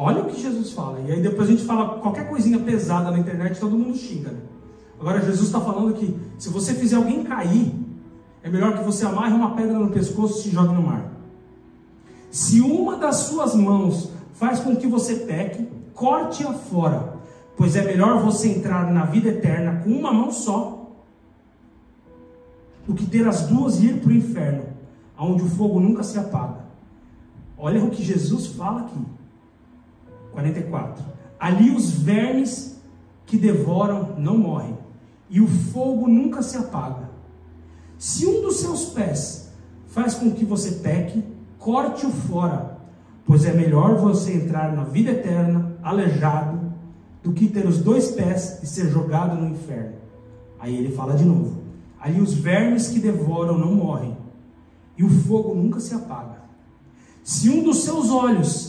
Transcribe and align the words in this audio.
Olha 0.00 0.22
o 0.22 0.26
que 0.26 0.40
Jesus 0.40 0.70
fala. 0.70 1.00
E 1.00 1.10
aí 1.10 1.20
depois 1.20 1.48
a 1.48 1.50
gente 1.50 1.64
fala 1.64 1.98
qualquer 1.98 2.28
coisinha 2.28 2.60
pesada 2.60 3.10
na 3.10 3.18
internet, 3.18 3.58
todo 3.58 3.76
mundo 3.76 3.98
xinga. 3.98 4.30
Né? 4.30 4.38
Agora 5.00 5.20
Jesus 5.20 5.48
está 5.48 5.60
falando 5.60 5.92
que 5.94 6.16
se 6.38 6.50
você 6.50 6.72
fizer 6.72 6.94
alguém 6.94 7.24
cair, 7.24 7.74
é 8.40 8.48
melhor 8.48 8.78
que 8.78 8.84
você 8.84 9.04
amarre 9.04 9.34
uma 9.34 9.56
pedra 9.56 9.76
no 9.76 9.90
pescoço 9.90 10.38
e 10.38 10.42
se 10.42 10.50
jogue 10.50 10.72
no 10.72 10.82
mar. 10.82 11.10
Se 12.30 12.60
uma 12.60 12.96
das 12.96 13.16
suas 13.16 13.56
mãos 13.56 14.12
faz 14.34 14.60
com 14.60 14.76
que 14.76 14.86
você 14.86 15.16
peque, 15.16 15.68
corte-a 15.94 16.52
fora, 16.52 17.14
pois 17.56 17.74
é 17.74 17.82
melhor 17.82 18.22
você 18.22 18.50
entrar 18.50 18.92
na 18.92 19.04
vida 19.04 19.30
eterna 19.30 19.80
com 19.82 19.90
uma 19.90 20.12
mão 20.12 20.30
só, 20.30 20.92
do 22.86 22.94
que 22.94 23.04
ter 23.04 23.26
as 23.26 23.48
duas 23.48 23.80
e 23.80 23.86
ir 23.86 24.00
para 24.00 24.10
o 24.10 24.14
inferno, 24.14 24.62
onde 25.18 25.42
o 25.42 25.48
fogo 25.48 25.80
nunca 25.80 26.04
se 26.04 26.16
apaga. 26.20 26.66
Olha 27.58 27.82
o 27.82 27.90
que 27.90 28.04
Jesus 28.04 28.46
fala 28.46 28.82
aqui. 28.82 29.17
44. 30.38 31.04
Ali 31.38 31.70
os 31.70 31.90
vermes 31.90 32.80
que 33.26 33.36
devoram 33.36 34.14
não 34.18 34.38
morrem, 34.38 34.78
e 35.28 35.40
o 35.40 35.46
fogo 35.46 36.08
nunca 36.08 36.42
se 36.42 36.56
apaga. 36.56 37.10
Se 37.98 38.24
um 38.26 38.42
dos 38.42 38.60
seus 38.60 38.86
pés 38.86 39.52
faz 39.88 40.14
com 40.14 40.30
que 40.30 40.44
você 40.44 40.72
peque, 40.76 41.22
corte-o 41.58 42.10
fora, 42.10 42.78
pois 43.26 43.44
é 43.44 43.52
melhor 43.52 43.96
você 43.96 44.32
entrar 44.32 44.72
na 44.74 44.84
vida 44.84 45.10
eterna 45.10 45.76
aleijado 45.82 46.72
do 47.22 47.32
que 47.32 47.48
ter 47.48 47.66
os 47.66 47.78
dois 47.78 48.12
pés 48.12 48.60
e 48.62 48.66
ser 48.66 48.88
jogado 48.88 49.36
no 49.36 49.48
inferno. 49.48 49.96
Aí 50.58 50.76
ele 50.76 50.94
fala 50.94 51.14
de 51.14 51.24
novo: 51.24 51.62
ali 52.00 52.20
os 52.20 52.32
vermes 52.32 52.88
que 52.88 53.00
devoram 53.00 53.58
não 53.58 53.74
morrem, 53.74 54.16
e 54.96 55.04
o 55.04 55.10
fogo 55.10 55.54
nunca 55.54 55.80
se 55.80 55.94
apaga. 55.94 56.38
Se 57.22 57.50
um 57.50 57.62
dos 57.62 57.84
seus 57.84 58.10
olhos 58.10 58.67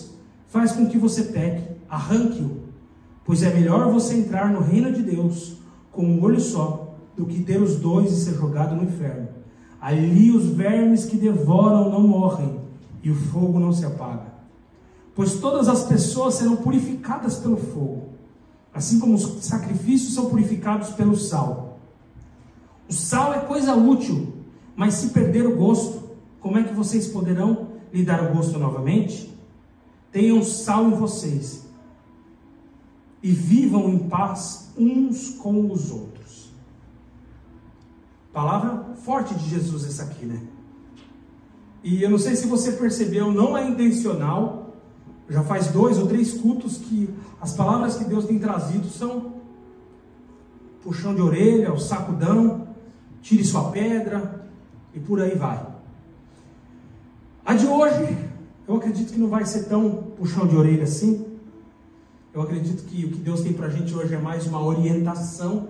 faz 0.50 0.74
com 0.74 0.88
que 0.88 0.98
você 0.98 1.24
peque, 1.24 1.64
arranque-o, 1.88 2.58
pois 3.24 3.42
é 3.44 3.54
melhor 3.54 3.92
você 3.92 4.16
entrar 4.16 4.52
no 4.52 4.60
reino 4.60 4.92
de 4.92 5.02
Deus 5.02 5.58
com 5.92 6.04
um 6.04 6.22
olho 6.22 6.40
só 6.40 6.96
do 7.16 7.26
que 7.26 7.44
ter 7.44 7.62
os 7.62 7.78
dois 7.78 8.12
e 8.12 8.26
ser 8.26 8.34
jogado 8.34 8.76
no 8.76 8.84
inferno. 8.84 9.30
Ali 9.80 10.32
os 10.32 10.48
vermes 10.48 11.06
que 11.06 11.16
devoram 11.16 11.90
não 11.90 12.02
morrem 12.02 12.60
e 13.04 13.10
o 13.10 13.16
fogo 13.16 13.60
não 13.60 13.72
se 13.72 13.86
apaga. 13.86 14.28
Pois 15.16 15.36
todas 15.40 15.68
as 15.68 15.84
pessoas 15.84 16.36
serão 16.36 16.58
purificadas 16.58 17.38
pelo 17.38 17.58
fogo, 17.58 18.10
assim 18.74 19.00
como 19.00 19.14
os 19.14 19.46
sacrifícios 19.46 20.14
são 20.14 20.30
purificados 20.30 20.90
pelo 20.90 21.16
sal. 21.16 21.80
O 22.90 22.94
sal 22.94 23.34
é 23.34 23.40
coisa 23.40 23.76
útil, 23.76 24.34
mas 24.76 24.96
se 24.96 25.10
perder 25.10 25.46
o 25.46 25.56
gosto, 25.56 26.10
como 26.40 26.58
é 26.58 26.64
que 26.64 26.74
vocês 26.74 27.08
poderão 27.08 27.68
lhe 27.94 28.04
dar 28.04 28.24
o 28.24 28.34
gosto 28.34 28.58
novamente? 28.58 29.30
Tenham 30.12 30.44
sal 30.44 30.88
em 30.88 30.96
vocês 30.96 31.68
e 33.22 33.32
vivam 33.32 33.90
em 33.90 34.00
paz 34.00 34.70
uns 34.78 35.32
com 35.32 35.72
os 35.72 35.92
outros. 35.92 36.52
Palavra 38.34 38.96
forte 39.04 39.36
de 39.36 39.50
Jesus 39.50 39.86
essa 39.86 40.04
aqui, 40.04 40.26
né? 40.26 40.42
E 41.84 42.02
eu 42.04 42.10
não 42.10 42.18
sei 42.18 42.36
se 42.36 42.48
você 42.48 42.74
percebeu, 42.74 43.32
não 43.32 43.58
é 43.58 43.68
intencional. 43.68 44.76
Já 45.30 45.44
faz 45.44 45.68
dois 45.68 45.98
ou 45.98 46.08
três 46.08 46.34
cultos 46.34 46.78
que 46.78 47.10
as 47.40 47.54
palavras 47.54 47.96
que 47.96 48.04
Deus 48.04 48.26
tem 48.26 48.40
trazido 48.40 48.88
são 48.88 49.34
puxão 50.84 51.14
de 51.14 51.22
orelha, 51.22 51.74
o 51.74 51.80
sacudão, 51.80 52.68
tire 53.22 53.44
sua 53.44 53.72
pedra 53.72 54.50
e 54.94 55.00
por 55.00 55.22
aí 55.22 55.36
vai. 55.36 55.66
A 57.46 57.54
de 57.54 57.68
hoje, 57.68 58.29
eu 58.70 58.76
acredito 58.76 59.12
que 59.12 59.20
não 59.20 59.28
vai 59.28 59.44
ser 59.48 59.64
tão 59.64 59.90
puxão 60.16 60.46
de 60.46 60.56
orelha 60.56 60.84
assim. 60.84 61.26
Eu 62.32 62.44
acredito 62.44 62.84
que 62.86 63.04
o 63.04 63.10
que 63.10 63.18
Deus 63.18 63.42
tem 63.42 63.52
para 63.52 63.66
a 63.66 63.70
gente 63.72 63.96
hoje 63.96 64.14
é 64.14 64.20
mais 64.20 64.46
uma 64.46 64.64
orientação, 64.64 65.70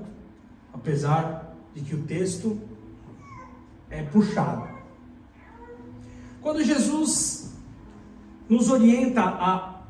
apesar 0.74 1.56
de 1.74 1.82
que 1.82 1.96
o 1.96 2.04
texto 2.04 2.60
é 3.90 4.04
puxado. 4.04 4.68
Quando 6.42 6.62
Jesus 6.62 7.54
nos 8.50 8.70
orienta 8.70 9.22
a. 9.22 9.82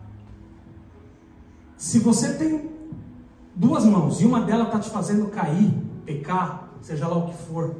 Se 1.78 1.98
você 1.98 2.36
tem 2.36 2.69
duas 3.56 3.86
mãos 3.86 4.22
e 4.22 4.25
uma 4.25 4.42
delas 4.42 4.68
está 4.68 4.80
te 4.80 4.90
fazendo 4.92 5.31
cair, 5.31 5.74
pecar, 6.06 6.74
seja 6.80 7.08
lá 7.08 7.18
o 7.18 7.30
que 7.30 7.38
for, 7.46 7.75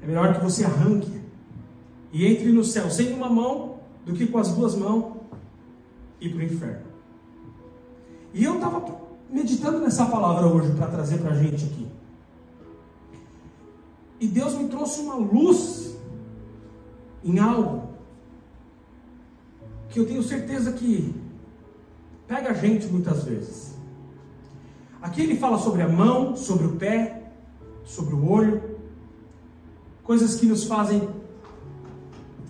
é 0.00 0.06
melhor 0.06 0.36
que 0.36 0.44
você 0.44 0.64
arranque 0.64 1.20
e 2.12 2.24
entre 2.24 2.52
no 2.52 2.62
céu 2.62 2.88
sem 2.88 3.12
uma 3.12 3.28
mão 3.28 3.77
do 4.08 4.14
que 4.14 4.26
com 4.26 4.38
as 4.38 4.50
duas 4.54 4.74
mãos 4.74 5.18
e 6.18 6.30
para 6.30 6.38
o 6.38 6.42
inferno. 6.42 6.86
E 8.32 8.42
eu 8.42 8.54
estava 8.54 8.82
meditando 9.28 9.80
nessa 9.80 10.06
palavra 10.06 10.46
hoje 10.46 10.72
para 10.72 10.86
trazer 10.86 11.18
para 11.18 11.32
a 11.32 11.34
gente 11.34 11.66
aqui. 11.66 11.86
E 14.18 14.26
Deus 14.26 14.54
me 14.54 14.66
trouxe 14.68 15.02
uma 15.02 15.14
luz 15.14 15.94
em 17.22 17.38
algo 17.38 17.90
que 19.90 20.00
eu 20.00 20.06
tenho 20.06 20.22
certeza 20.22 20.72
que 20.72 21.14
pega 22.26 22.50
a 22.50 22.54
gente 22.54 22.86
muitas 22.86 23.24
vezes. 23.24 23.76
Aqui 25.02 25.20
ele 25.20 25.36
fala 25.36 25.58
sobre 25.58 25.82
a 25.82 25.88
mão, 25.88 26.34
sobre 26.34 26.66
o 26.66 26.76
pé, 26.76 27.30
sobre 27.84 28.14
o 28.14 28.26
olho, 28.26 28.78
coisas 30.02 30.36
que 30.36 30.46
nos 30.46 30.64
fazem 30.64 31.10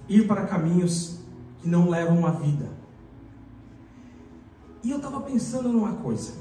ir 0.09 0.29
para 0.29 0.47
caminhos 0.47 1.18
que 1.61 1.69
não 1.69 1.89
levam 1.89 2.25
à 2.27 2.31
vida. 2.31 2.69
E 4.83 4.91
eu 4.91 4.97
estava 4.97 5.21
pensando 5.21 5.69
numa 5.69 5.95
coisa. 5.95 6.33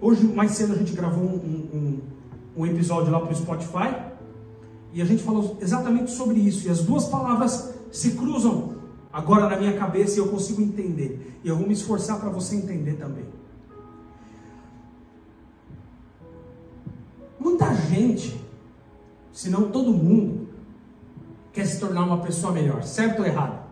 Hoje, 0.00 0.26
mais 0.26 0.52
cedo, 0.52 0.72
a 0.72 0.76
gente 0.76 0.92
gravou 0.92 1.24
um, 1.24 1.36
um, 1.36 2.00
um 2.56 2.66
episódio 2.66 3.12
lá 3.12 3.20
para 3.20 3.32
o 3.32 3.36
Spotify. 3.36 3.94
E 4.92 5.02
a 5.02 5.04
gente 5.04 5.22
falou 5.22 5.56
exatamente 5.60 6.10
sobre 6.10 6.38
isso. 6.38 6.66
E 6.66 6.70
as 6.70 6.82
duas 6.82 7.06
palavras 7.06 7.74
se 7.90 8.12
cruzam 8.12 8.74
agora 9.12 9.48
na 9.48 9.56
minha 9.56 9.76
cabeça 9.76 10.16
e 10.16 10.18
eu 10.18 10.28
consigo 10.28 10.60
entender. 10.60 11.38
E 11.44 11.48
eu 11.48 11.56
vou 11.56 11.66
me 11.66 11.74
esforçar 11.74 12.18
para 12.18 12.30
você 12.30 12.56
entender 12.56 12.94
também. 12.94 13.24
Muita 17.38 17.74
gente, 17.74 18.40
se 19.32 19.50
não 19.50 19.70
todo 19.70 19.92
mundo, 19.92 20.48
quer 21.52 21.66
se 21.66 21.78
tornar 21.78 22.04
uma 22.04 22.18
pessoa 22.18 22.52
melhor, 22.52 22.82
certo 22.82 23.20
ou 23.20 23.26
errado? 23.26 23.63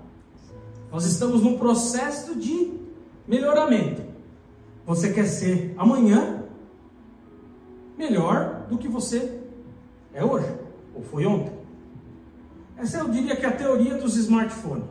Nós 0.92 1.06
estamos 1.06 1.42
num 1.42 1.56
processo 1.56 2.38
de 2.38 2.70
melhoramento. 3.26 4.03
Você 4.84 5.10
quer 5.10 5.25
ser 5.25 5.75
amanhã 5.78 6.44
melhor 7.97 8.66
do 8.69 8.76
que 8.76 8.88
você 8.88 9.41
é 10.12 10.22
hoje, 10.22 10.54
ou 10.94 11.03
foi 11.03 11.25
ontem. 11.25 11.54
Essa 12.76 12.98
eu 12.98 13.08
diria 13.08 13.34
que 13.34 13.47
é 13.47 13.48
a 13.48 13.56
teoria 13.56 13.94
dos 13.94 14.16
smartphones. 14.16 14.84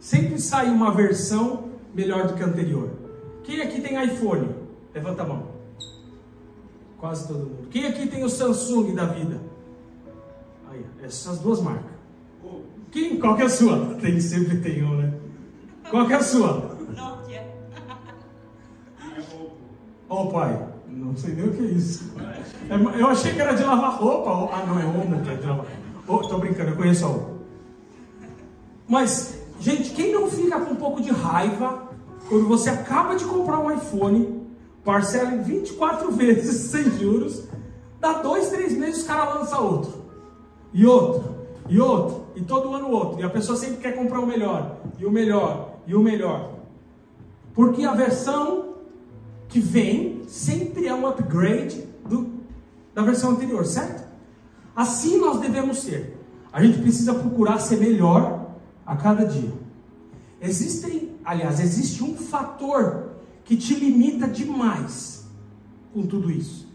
Sempre 0.00 0.40
sai 0.40 0.68
uma 0.68 0.90
versão 0.90 1.70
melhor 1.94 2.26
do 2.26 2.34
que 2.34 2.42
a 2.42 2.46
anterior. 2.46 2.90
Quem 3.44 3.60
aqui 3.60 3.80
tem 3.80 4.02
iPhone? 4.04 4.48
Levanta 4.92 5.22
a 5.22 5.26
mão. 5.26 5.46
Quase 6.98 7.28
todo 7.28 7.38
mundo. 7.38 7.68
Quem 7.70 7.86
aqui 7.86 8.08
tem 8.08 8.24
o 8.24 8.28
Samsung 8.28 8.94
da 8.96 9.04
vida? 9.04 9.40
Aí, 10.70 10.84
essas 11.04 11.38
duas 11.38 11.60
marcas. 11.60 11.94
Quem, 12.90 13.20
qual 13.20 13.36
que 13.36 13.42
é 13.42 13.44
a 13.44 13.48
sua? 13.50 13.94
Tem, 14.00 14.18
sempre 14.20 14.58
tem 14.58 14.82
um, 14.82 14.96
né? 14.96 15.12
Qual 15.90 16.06
que 16.06 16.12
é 16.12 16.16
a 16.16 16.22
sua? 16.22 16.76
Nokia. 16.94 17.46
Ô 20.08 20.22
oh, 20.22 20.26
pai, 20.26 20.66
não 20.88 21.16
sei 21.16 21.34
nem 21.34 21.48
o 21.48 21.52
que 21.52 21.62
é 21.62 21.68
isso. 21.68 22.12
É, 22.68 23.00
eu 23.00 23.08
achei 23.08 23.32
que 23.32 23.40
era 23.40 23.54
de 23.54 23.62
lavar 23.62 23.98
roupa. 23.98 24.54
Ah, 24.54 24.64
não, 24.66 24.80
é 24.80 24.84
Omo 24.84 25.22
que 25.22 25.30
é 25.30 25.34
de 25.34 25.46
lavar 25.46 25.66
oh, 26.08 26.18
Tô 26.18 26.38
brincando, 26.38 26.70
eu 26.70 26.76
conheço 26.76 27.04
a 27.04 27.08
Omo. 27.08 27.40
Mas, 28.88 29.40
gente, 29.60 29.90
quem 29.90 30.12
não 30.12 30.30
fica 30.30 30.60
com 30.60 30.72
um 30.72 30.76
pouco 30.76 31.00
de 31.00 31.10
raiva 31.10 31.86
quando 32.28 32.46
você 32.48 32.70
acaba 32.70 33.14
de 33.14 33.24
comprar 33.24 33.58
um 33.58 33.70
iPhone, 33.70 34.46
parcela 34.84 35.34
em 35.34 35.42
24 35.42 36.10
vezes 36.12 36.70
sem 36.70 36.90
juros, 36.98 37.44
dá 38.00 38.14
dois, 38.14 38.50
três 38.50 38.72
meses 38.72 39.04
o 39.04 39.06
cara 39.06 39.34
lança 39.34 39.58
outro. 39.60 40.04
E 40.72 40.84
outro, 40.86 41.36
e 41.68 41.80
outro, 41.80 42.26
e 42.34 42.42
todo 42.42 42.74
ano 42.74 42.90
outro. 42.90 43.20
E 43.20 43.24
a 43.24 43.30
pessoa 43.30 43.56
sempre 43.56 43.78
quer 43.78 43.96
comprar 43.96 44.20
o 44.20 44.26
melhor, 44.26 44.76
e 44.98 45.06
o 45.06 45.10
melhor, 45.10 45.65
e 45.86 45.94
o 45.94 46.02
melhor. 46.02 46.54
Porque 47.54 47.84
a 47.84 47.94
versão 47.94 48.74
que 49.48 49.60
vem 49.60 50.22
sempre 50.26 50.86
é 50.86 50.94
um 50.94 51.06
upgrade 51.06 51.84
do, 52.08 52.30
da 52.94 53.02
versão 53.02 53.30
anterior, 53.30 53.64
certo? 53.64 54.06
Assim 54.74 55.18
nós 55.18 55.40
devemos 55.40 55.78
ser. 55.78 56.18
A 56.52 56.62
gente 56.62 56.78
precisa 56.78 57.14
procurar 57.14 57.58
ser 57.58 57.78
melhor 57.78 58.50
a 58.84 58.96
cada 58.96 59.24
dia. 59.24 59.52
Existem, 60.40 61.16
aliás, 61.24 61.60
existe 61.60 62.02
um 62.02 62.14
fator 62.16 63.10
que 63.44 63.56
te 63.56 63.74
limita 63.74 64.26
demais 64.26 65.26
com 65.94 66.02
tudo 66.02 66.30
isso. 66.30 66.66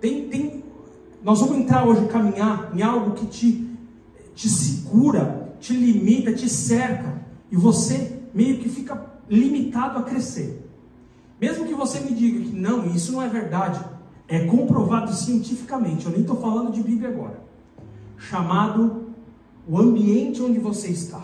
Tem, 0.00 0.28
tem, 0.28 0.64
nós 1.22 1.40
vamos 1.40 1.56
entrar 1.56 1.86
hoje 1.86 2.06
caminhar 2.06 2.70
em 2.76 2.82
algo 2.82 3.12
que 3.12 3.26
te 3.26 3.72
te 4.34 4.48
segura, 4.48 5.54
te 5.60 5.72
limita, 5.72 6.32
te 6.32 6.48
cerca 6.48 7.22
e 7.50 7.56
você 7.56 8.21
meio 8.32 8.58
que 8.58 8.68
fica 8.68 9.06
limitado 9.28 9.98
a 9.98 10.02
crescer. 10.02 10.68
Mesmo 11.40 11.66
que 11.66 11.74
você 11.74 12.00
me 12.00 12.14
diga 12.14 12.40
que 12.40 12.54
não, 12.54 12.86
isso 12.86 13.12
não 13.12 13.22
é 13.22 13.28
verdade, 13.28 13.84
é 14.28 14.46
comprovado 14.46 15.12
cientificamente, 15.12 16.06
eu 16.06 16.12
nem 16.12 16.20
estou 16.20 16.36
falando 16.36 16.72
de 16.72 16.82
Bíblia 16.82 17.08
agora, 17.08 17.42
chamado 18.16 19.08
o 19.68 19.78
ambiente 19.78 20.40
onde 20.40 20.58
você 20.58 20.88
está. 20.88 21.20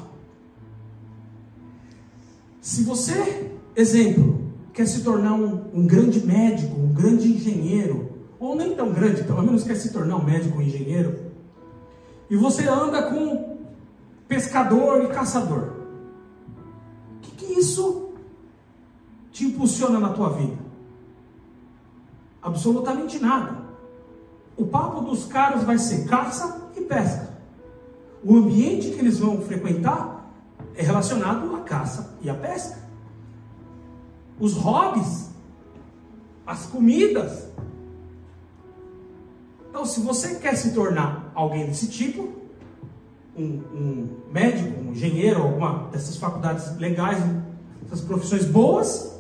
Se 2.61 2.83
você, 2.83 3.53
exemplo, 3.75 4.43
quer 4.73 4.87
se 4.87 5.03
tornar 5.03 5.35
um, 5.35 5.71
um 5.73 5.87
grande 5.87 6.25
médico, 6.25 6.79
um 6.79 6.93
grande 6.93 7.29
engenheiro, 7.29 8.11
ou 8.39 8.55
nem 8.55 8.75
tão 8.75 8.93
grande, 8.93 9.25
pelo 9.25 9.43
menos 9.43 9.65
quer 9.65 9.77
se 9.77 9.93
tornar 9.93 10.17
um 10.17 10.25
médico 10.25 10.57
ou 10.57 10.61
um 10.61 10.67
engenheiro, 10.67 11.19
e 12.29 12.37
você 12.37 12.69
anda 12.69 13.05
com 13.05 13.57
pescador 14.29 15.03
e 15.05 15.09
caçador, 15.09 15.78
que, 17.39 17.59
isso 17.59 18.11
te 19.33 19.47
impulsiona 19.47 19.99
na 19.99 20.11
tua 20.11 20.31
vida? 20.31 20.59
Absolutamente 22.43 23.19
nada. 23.19 23.57
O 24.57 24.67
papo 24.67 25.01
dos 25.01 25.25
caras 25.27 25.63
vai 25.63 25.79
ser 25.79 26.07
caça 26.07 26.69
e 26.77 26.81
pesca. 26.83 27.29
O 28.25 28.37
ambiente 28.37 28.91
que 28.91 28.99
eles 28.99 29.19
vão 29.19 29.41
frequentar 29.41 30.29
é 30.75 30.83
relacionado 30.83 31.55
à 31.55 31.61
caça 31.61 32.17
e 32.21 32.29
à 32.29 32.35
pesca. 32.35 32.79
Os 34.41 34.55
hobbies, 34.55 35.31
as 36.47 36.67
comidas. 36.67 37.49
Então, 39.69 39.85
se 39.85 40.01
você 40.01 40.37
quer 40.37 40.57
se 40.57 40.73
tornar 40.73 41.31
alguém 41.35 41.67
desse 41.67 41.89
tipo, 41.89 42.38
um, 43.39 43.63
um 43.73 44.09
médico, 44.33 44.81
um 44.81 44.93
engenheiro, 44.93 45.43
alguma 45.43 45.89
dessas 45.91 46.17
faculdades 46.17 46.77
legais, 46.77 47.23
essas 47.87 48.01
profissões 48.01 48.45
boas, 48.45 49.19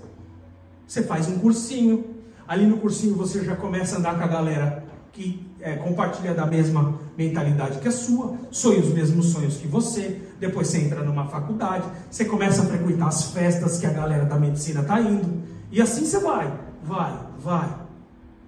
você 0.86 1.02
faz 1.02 1.28
um 1.28 1.38
cursinho. 1.38 2.16
Ali 2.46 2.66
no 2.66 2.78
cursinho 2.78 3.14
você 3.14 3.44
já 3.44 3.54
começa 3.54 3.96
a 3.96 3.98
andar 3.98 4.16
com 4.16 4.24
a 4.24 4.26
galera 4.26 4.84
que 5.12 5.46
é, 5.60 5.74
compartilha 5.76 6.34
da 6.34 6.46
mesma 6.46 6.98
mentalidade 7.16 7.78
que 7.80 7.88
a 7.88 7.92
sua, 7.92 8.36
sonha 8.50 8.78
os 8.78 8.92
mesmos 8.92 9.26
sonhos 9.26 9.56
que 9.56 9.66
você. 9.66 10.20
Depois 10.38 10.68
você 10.68 10.78
entra 10.78 11.02
numa 11.02 11.26
faculdade, 11.26 11.84
você 12.10 12.24
começa 12.24 12.62
a 12.62 12.66
frequentar 12.66 13.08
as 13.08 13.32
festas 13.32 13.78
que 13.78 13.86
a 13.86 13.90
galera 13.90 14.24
da 14.24 14.36
medicina 14.36 14.80
está 14.80 15.00
indo. 15.00 15.42
E 15.70 15.82
assim 15.82 16.04
você 16.04 16.20
vai, 16.20 16.52
vai, 16.82 17.18
vai. 17.38 17.68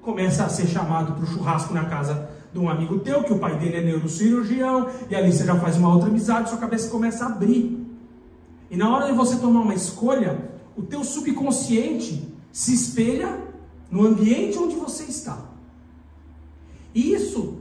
Começa 0.01 0.45
a 0.45 0.49
ser 0.49 0.67
chamado 0.67 1.13
para 1.13 1.25
o 1.25 1.27
churrasco 1.27 1.75
na 1.75 1.85
casa 1.85 2.30
de 2.53 2.59
um 2.59 2.69
amigo 2.69 2.99
teu, 3.01 3.23
que 3.23 3.33
o 3.33 3.39
pai 3.39 3.57
dele 3.59 3.77
é 3.77 3.83
neurocirurgião, 3.83 4.89
e 5.09 5.15
ali 5.15 5.33
você 5.33 5.45
já 5.45 5.55
faz 5.57 5.77
uma 5.77 5.93
outra 5.93 6.09
amizade, 6.09 6.49
sua 6.49 6.59
cabeça 6.59 6.91
começa 6.91 7.25
a 7.25 7.29
abrir. 7.29 7.87
E 8.71 8.77
na 8.77 8.95
hora 8.95 9.07
de 9.07 9.13
você 9.13 9.37
tomar 9.37 9.61
uma 9.61 9.75
escolha, 9.75 10.51
o 10.77 10.83
teu 10.83 11.05
subconsciente 11.05 12.29
se 12.53 12.75
espelha 12.75 13.39
no 13.91 14.07
ambiente 14.07 14.59
onde 14.59 14.77
você 14.77 15.05
está. 15.05 15.39
E 16.95 17.13
isso 17.13 17.59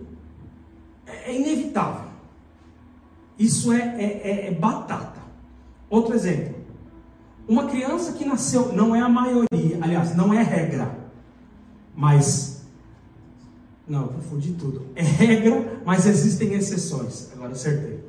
é, 1.06 1.32
é 1.32 1.36
inevitável. 1.36 2.10
Isso 3.38 3.72
é, 3.72 3.80
é, 3.80 4.22
é, 4.24 4.48
é 4.48 4.52
batata. 4.52 5.20
Outro 5.90 6.14
exemplo. 6.14 6.56
Uma 7.48 7.66
criança 7.66 8.14
que 8.14 8.26
nasceu, 8.26 8.74
não 8.74 8.96
é 8.96 9.02
a 9.02 9.10
maioria, 9.10 9.80
aliás, 9.82 10.16
não 10.16 10.32
é 10.32 10.44
regra, 10.44 10.96
mas. 11.96 12.49
Não, 13.90 14.08
confundi 14.08 14.52
tudo. 14.54 14.86
É 14.96 15.02
regra, 15.02 15.82
mas 15.84 16.06
existem 16.06 16.54
exceções. 16.54 17.32
Agora 17.34 17.54
acertei. 17.54 18.08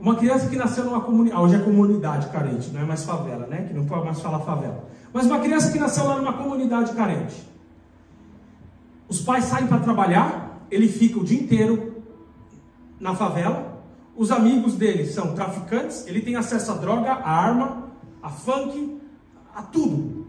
Uma 0.00 0.16
criança 0.16 0.48
que 0.48 0.56
nasceu 0.56 0.84
numa 0.84 1.02
comunidade, 1.02 1.42
hoje 1.42 1.54
é 1.56 1.58
comunidade 1.58 2.28
carente, 2.30 2.70
não 2.70 2.80
é 2.80 2.84
mais 2.84 3.04
favela, 3.04 3.46
né? 3.46 3.66
Que 3.68 3.74
não 3.74 3.84
pode 3.84 4.06
mais 4.06 4.18
falar 4.20 4.40
favela. 4.40 4.88
Mas 5.12 5.26
uma 5.26 5.40
criança 5.40 5.70
que 5.70 5.78
nasceu 5.78 6.06
lá 6.06 6.16
numa 6.16 6.32
comunidade 6.32 6.94
carente. 6.94 7.46
Os 9.06 9.20
pais 9.20 9.44
saem 9.44 9.66
para 9.66 9.78
trabalhar, 9.78 10.66
ele 10.70 10.88
fica 10.88 11.18
o 11.18 11.24
dia 11.24 11.38
inteiro 11.38 12.02
na 12.98 13.14
favela. 13.14 13.82
Os 14.16 14.30
amigos 14.30 14.74
dele 14.74 15.06
são 15.06 15.34
traficantes, 15.34 16.06
ele 16.06 16.22
tem 16.22 16.36
acesso 16.36 16.72
a 16.72 16.76
droga, 16.76 17.12
a 17.12 17.30
arma, 17.30 17.90
a 18.22 18.30
funk, 18.30 19.00
a 19.54 19.62
tudo. 19.62 20.26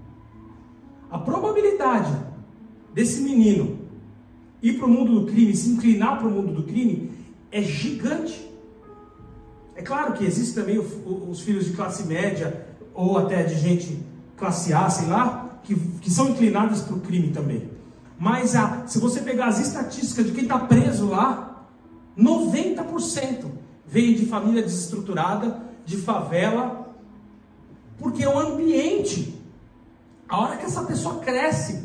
A 1.09 1.17
probabilidade 1.17 2.13
desse 2.93 3.21
menino 3.21 3.86
ir 4.69 4.77
para 4.77 4.87
o 4.87 4.89
mundo 4.89 5.19
do 5.19 5.31
crime, 5.31 5.55
se 5.55 5.69
inclinar 5.69 6.19
para 6.19 6.27
o 6.27 6.31
mundo 6.31 6.53
do 6.53 6.63
crime, 6.63 7.11
é 7.51 7.61
gigante. 7.61 8.47
É 9.75 9.81
claro 9.81 10.13
que 10.13 10.25
existem 10.25 10.63
também 10.63 10.79
os 10.79 11.39
filhos 11.41 11.65
de 11.65 11.73
classe 11.73 12.03
média, 12.03 12.67
ou 12.93 13.17
até 13.17 13.43
de 13.43 13.55
gente 13.55 13.99
classe 14.35 14.73
A, 14.73 14.89
sei 14.89 15.07
lá, 15.07 15.59
que, 15.63 15.75
que 16.01 16.09
são 16.09 16.29
inclinados 16.29 16.81
para 16.81 16.95
o 16.95 16.99
crime 16.99 17.29
também. 17.29 17.69
Mas 18.19 18.55
a, 18.55 18.87
se 18.87 18.99
você 18.99 19.21
pegar 19.21 19.47
as 19.47 19.59
estatísticas 19.59 20.25
de 20.25 20.31
quem 20.31 20.43
está 20.43 20.57
preso 20.59 21.07
lá, 21.07 21.67
90% 22.17 23.45
veio 23.85 24.17
de 24.17 24.25
família 24.25 24.63
desestruturada, 24.63 25.61
de 25.85 25.97
favela, 25.97 26.95
porque 27.99 28.25
o 28.25 28.37
ambiente, 28.37 29.39
a 30.27 30.39
hora 30.39 30.57
que 30.57 30.65
essa 30.65 30.83
pessoa 30.83 31.19
cresce 31.19 31.83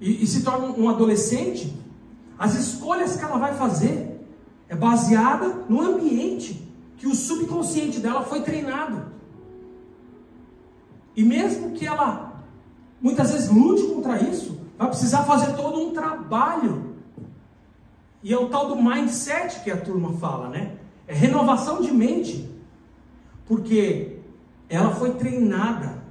e, 0.00 0.22
e 0.22 0.26
se 0.26 0.42
torna 0.42 0.68
um 0.68 0.88
adolescente, 0.88 1.74
as 2.38 2.54
escolhas 2.54 3.16
que 3.16 3.24
ela 3.24 3.38
vai 3.38 3.54
fazer 3.54 4.20
é 4.68 4.74
baseada 4.74 5.64
no 5.68 5.80
ambiente 5.80 6.68
que 6.96 7.06
o 7.06 7.14
subconsciente 7.14 8.00
dela 8.00 8.22
foi 8.22 8.42
treinado. 8.42 9.12
E 11.16 11.22
mesmo 11.22 11.72
que 11.72 11.86
ela 11.86 12.42
muitas 13.00 13.32
vezes 13.32 13.50
lute 13.50 13.82
contra 13.94 14.18
isso, 14.22 14.58
vai 14.78 14.88
precisar 14.88 15.24
fazer 15.24 15.54
todo 15.54 15.78
um 15.78 15.92
trabalho. 15.92 16.94
E 18.22 18.32
é 18.32 18.38
o 18.38 18.48
tal 18.48 18.68
do 18.68 18.82
mindset 18.82 19.62
que 19.62 19.70
a 19.70 19.76
turma 19.76 20.14
fala, 20.14 20.48
né? 20.48 20.78
É 21.06 21.12
renovação 21.12 21.82
de 21.82 21.92
mente. 21.92 22.50
Porque 23.44 24.20
ela 24.70 24.94
foi 24.94 25.12
treinada 25.14 26.02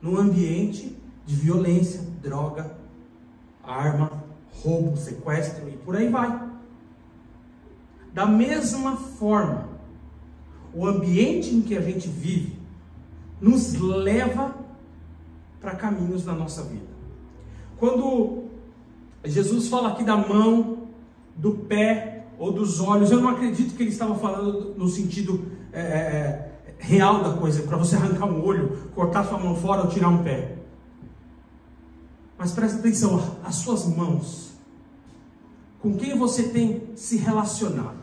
num 0.00 0.16
ambiente 0.16 0.96
de 1.26 1.34
violência, 1.34 2.00
droga, 2.22 2.78
arma, 3.64 4.15
roubo, 4.66 4.96
sequestro 4.96 5.68
e 5.68 5.76
por 5.76 5.96
aí 5.96 6.08
vai. 6.08 6.50
Da 8.12 8.26
mesma 8.26 8.96
forma, 8.96 9.68
o 10.74 10.86
ambiente 10.86 11.54
em 11.54 11.62
que 11.62 11.76
a 11.76 11.80
gente 11.80 12.08
vive 12.08 12.58
nos 13.40 13.74
leva 13.74 14.54
para 15.60 15.74
caminhos 15.74 16.24
na 16.24 16.32
nossa 16.32 16.62
vida. 16.62 16.86
Quando 17.78 18.44
Jesus 19.24 19.68
fala 19.68 19.90
aqui 19.90 20.02
da 20.02 20.16
mão, 20.16 20.88
do 21.36 21.52
pé 21.52 22.26
ou 22.38 22.52
dos 22.52 22.80
olhos, 22.80 23.10
eu 23.10 23.20
não 23.20 23.30
acredito 23.30 23.76
que 23.76 23.82
ele 23.82 23.90
estava 23.90 24.14
falando 24.14 24.74
no 24.76 24.88
sentido 24.88 25.50
é, 25.72 25.80
é, 25.80 26.52
é 26.68 26.74
real 26.78 27.22
da 27.22 27.36
coisa, 27.36 27.62
para 27.62 27.76
você 27.76 27.96
arrancar 27.96 28.26
um 28.26 28.44
olho, 28.44 28.90
cortar 28.94 29.24
sua 29.24 29.38
mão 29.38 29.54
fora 29.56 29.82
ou 29.82 29.88
tirar 29.88 30.08
um 30.08 30.22
pé. 30.22 30.56
Mas 32.38 32.52
presta 32.52 32.78
atenção, 32.78 33.36
as 33.44 33.56
suas 33.56 33.86
mãos, 33.86 34.45
com 35.86 35.94
quem 35.94 36.18
você 36.18 36.48
tem 36.48 36.82
se 36.96 37.16
relacionado. 37.16 37.98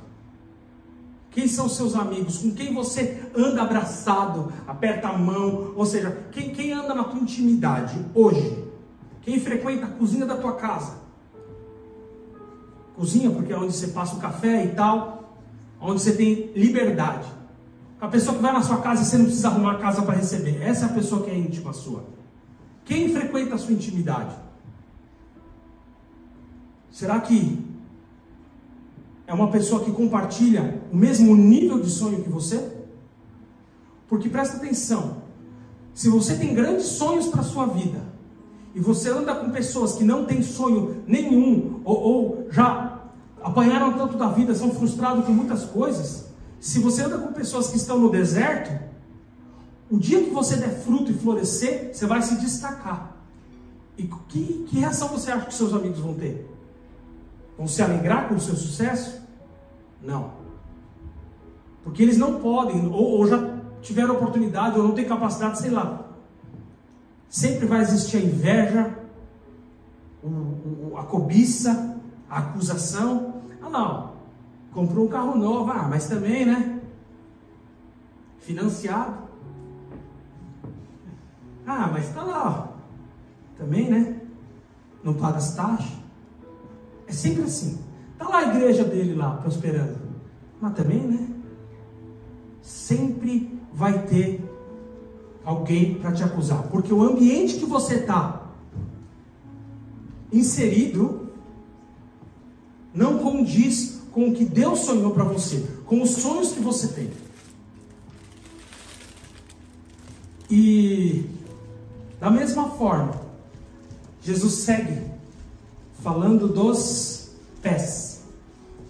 Quem 1.32 1.50
são 1.50 1.68
seus 1.68 1.96
amigos? 1.96 2.38
Com 2.38 2.52
quem 2.52 2.74
você 2.74 3.30
anda 3.36 3.62
abraçado, 3.62 4.54
aperta 4.66 5.10
a 5.10 5.18
mão? 5.18 5.74
Ou 5.75 5.86
seja, 5.86 6.25
quem, 6.32 6.52
quem 6.54 6.72
anda 6.72 6.96
na 6.96 7.04
tua 7.04 7.20
intimidade 7.20 8.00
hoje? 8.16 8.63
Quem 9.22 9.38
frequenta 9.38 9.86
a 9.86 9.90
cozinha 9.90 10.25
da 10.25 10.38
tua 10.38 10.54
casa? 10.54 10.96
Cozinha, 12.96 13.30
porque 13.32 13.52
é 13.52 13.58
onde 13.58 13.74
você 13.74 13.88
passa 13.88 14.16
o 14.16 14.20
café 14.20 14.63
e 14.63 14.70
tal, 14.70 15.36
onde 15.82 16.02
você 16.02 16.13
tem 16.13 16.54
liberdade. 16.56 17.28
A 18.00 18.08
pessoa 18.08 18.38
que 18.38 18.42
vai 18.42 18.54
na 18.54 18.62
sua 18.62 18.78
casa 18.78 19.02
e 19.02 19.06
você 19.06 19.18
não 19.18 19.25
precisa 19.25 19.50
arrumar 19.50 19.74
a 19.74 19.80
casa 19.80 20.04
para 20.04 20.16
receber. 20.16 20.62
Essa 20.62 20.86
é 20.86 20.90
a 20.90 20.94
pessoa 20.94 21.22
que 21.22 21.30
é 21.30 21.38
íntima 21.38 21.74
sua. 21.74 22.06
Quem 22.86 23.13
frequenta 23.13 23.56
a 23.56 23.58
sua 23.58 23.74
intimidade? 23.74 24.34
Será 26.90 27.20
que 27.20 27.73
é 29.25 29.34
uma 29.34 29.50
pessoa 29.50 29.84
que 29.84 29.92
compartilha 29.92 30.82
o 30.92 30.96
mesmo 30.96 31.36
nível 31.36 31.80
de 31.80 31.89
sonho 31.89 32.22
que 32.24 32.30
você? 32.30 32.72
Porque 34.08 34.30
presta 34.30 34.58
atenção, 34.58 35.24
se 35.94 36.10
você 36.10 36.36
tem 36.36 36.53
grandes 36.53 36.86
sonhos 36.86 37.27
para 37.27 37.42
a 37.42 37.44
sua 37.44 37.65
vida 37.65 38.01
e 38.75 38.80
você 38.80 39.10
anda 39.10 39.34
com 39.36 39.50
pessoas 39.51 39.94
que 39.94 40.03
não 40.03 40.25
têm 40.25 40.42
sonho 40.42 41.03
nenhum 41.08 41.82
ou, 41.84 42.01
ou 42.01 42.48
já 42.51 43.01
apanharam 43.42 43.94
tanto 43.94 44.18
da 44.18 44.30
vida, 44.30 44.53
são 44.56 44.72
frustrados 44.72 45.25
com 45.25 45.32
muitas 45.32 45.65
coisas, 45.65 46.27
se 46.60 46.80
você 46.80 47.03
anda 47.03 47.18
com 47.18 47.34
pessoas 47.34 47.68
que 47.68 47.77
estão 47.77 48.00
no 48.00 48.10
deserto, 48.10 48.72
o 49.89 49.98
dia 49.98 50.24
que 50.24 50.30
você 50.30 50.56
der 50.56 50.80
fruto 50.82 51.12
e 51.12 51.13
florescer, 51.13 51.94
você 51.94 52.06
vai 52.06 52.22
se 52.22 52.39
destacar. 52.39 53.18
E 53.98 54.03
que, 54.30 54.65
que 54.68 54.80
reação 54.80 55.08
você 55.10 55.32
acha 55.32 55.46
que 55.46 55.53
seus 55.53 55.74
amigos 55.74 56.00
vão 56.00 56.13
ter? 56.15 56.50
Vão 57.58 57.68
se 57.68 57.82
alegrar 57.82 58.28
com 58.28 58.36
o 58.36 58.40
seu 58.40 58.56
sucesso? 58.56 59.22
Não. 60.02 60.32
Porque 61.84 62.02
eles 62.02 62.18
não 62.18 62.40
podem, 62.40 62.88
ou, 62.88 63.20
ou 63.20 63.28
já 63.28 63.58
tiveram 63.82 64.16
oportunidade, 64.16 64.78
ou 64.78 64.88
não 64.88 64.96
têm 64.96 65.06
capacidade, 65.06 65.60
sei 65.60 65.70
lá. 65.70 66.06
Sempre 67.30 67.66
vai 67.66 67.82
existir 67.82 68.18
a 68.18 68.22
inveja, 68.22 68.98
a 70.96 71.04
cobiça, 71.04 72.00
a 72.30 72.40
acusação. 72.40 73.42
Ah, 73.62 73.70
não, 73.70 74.14
comprou 74.72 75.06
um 75.06 75.10
carro 75.10 75.38
novo, 75.38 75.72
ah, 75.72 75.88
mas 75.90 76.08
também, 76.08 76.46
né? 76.46 76.80
Financiado. 78.40 79.24
Ah, 81.66 81.90
mas 81.92 82.14
tá 82.14 82.24
lá, 82.24 82.50
ó. 82.50 82.74
Também, 83.58 83.90
né? 83.90 84.22
Não 85.04 85.14
paga 85.14 85.38
as 85.38 85.56
taxas. 85.56 86.03
É 87.13 87.15
sempre 87.15 87.43
assim. 87.43 87.77
Tá 88.17 88.27
lá 88.27 88.39
a 88.39 88.55
igreja 88.55 88.84
dele 88.84 89.13
lá, 89.13 89.38
prosperando. 89.38 90.00
Mas 90.60 90.74
também, 90.74 91.00
né? 91.00 91.27
Sempre 92.60 93.55
vai 93.72 94.08
ter 94.08 94.43
alguém 95.46 95.93
para 95.93 96.12
te 96.12 96.24
acusar. 96.24 96.63
Porque 96.63 96.91
o 96.91 97.03
ambiente 97.03 97.58
que 97.58 97.65
você 97.65 97.98
está 97.98 98.48
inserido 100.32 101.29
não 102.91 103.20
condiz 103.20 104.01
com 104.12 104.29
o 104.29 104.34
que 104.34 104.43
Deus 104.43 104.79
sonhou 104.79 105.12
para 105.12 105.24
você, 105.24 105.67
com 105.86 106.01
os 106.01 106.12
sonhos 106.12 106.51
que 106.53 106.62
você 106.62 106.88
tem. 106.88 107.12
E 110.50 111.29
da 112.20 112.32
mesma 112.32 112.72
forma, 112.72 113.22
Jesus 114.22 114.53
segue 114.53 115.12
falando 116.04 116.50
dos 116.50 117.30
pés. 117.62 118.24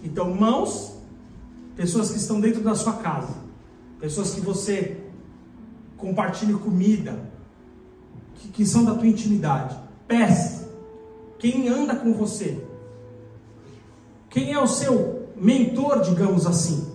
Então, 0.02 0.34
mãos, 0.34 0.96
pessoas 1.76 2.10
que 2.10 2.18
estão 2.18 2.40
dentro 2.40 2.60
da 2.60 2.74
sua 2.74 2.94
casa, 2.94 3.32
pessoas 4.00 4.34
que 4.34 4.40
você 4.40 5.00
compartilha 5.96 6.58
comida, 6.58 7.18
que, 8.34 8.48
que 8.48 8.66
são 8.66 8.84
da 8.84 8.94
tua 8.94 9.06
intimidade. 9.06 9.78
Pés, 10.08 10.66
quem 11.38 11.68
anda 11.68 11.94
com 11.94 12.12
você? 12.12 12.62
Quem 14.28 14.52
é 14.52 14.60
o 14.60 14.66
seu 14.66 15.28
mentor, 15.36 16.02
digamos 16.02 16.46
assim? 16.46 16.92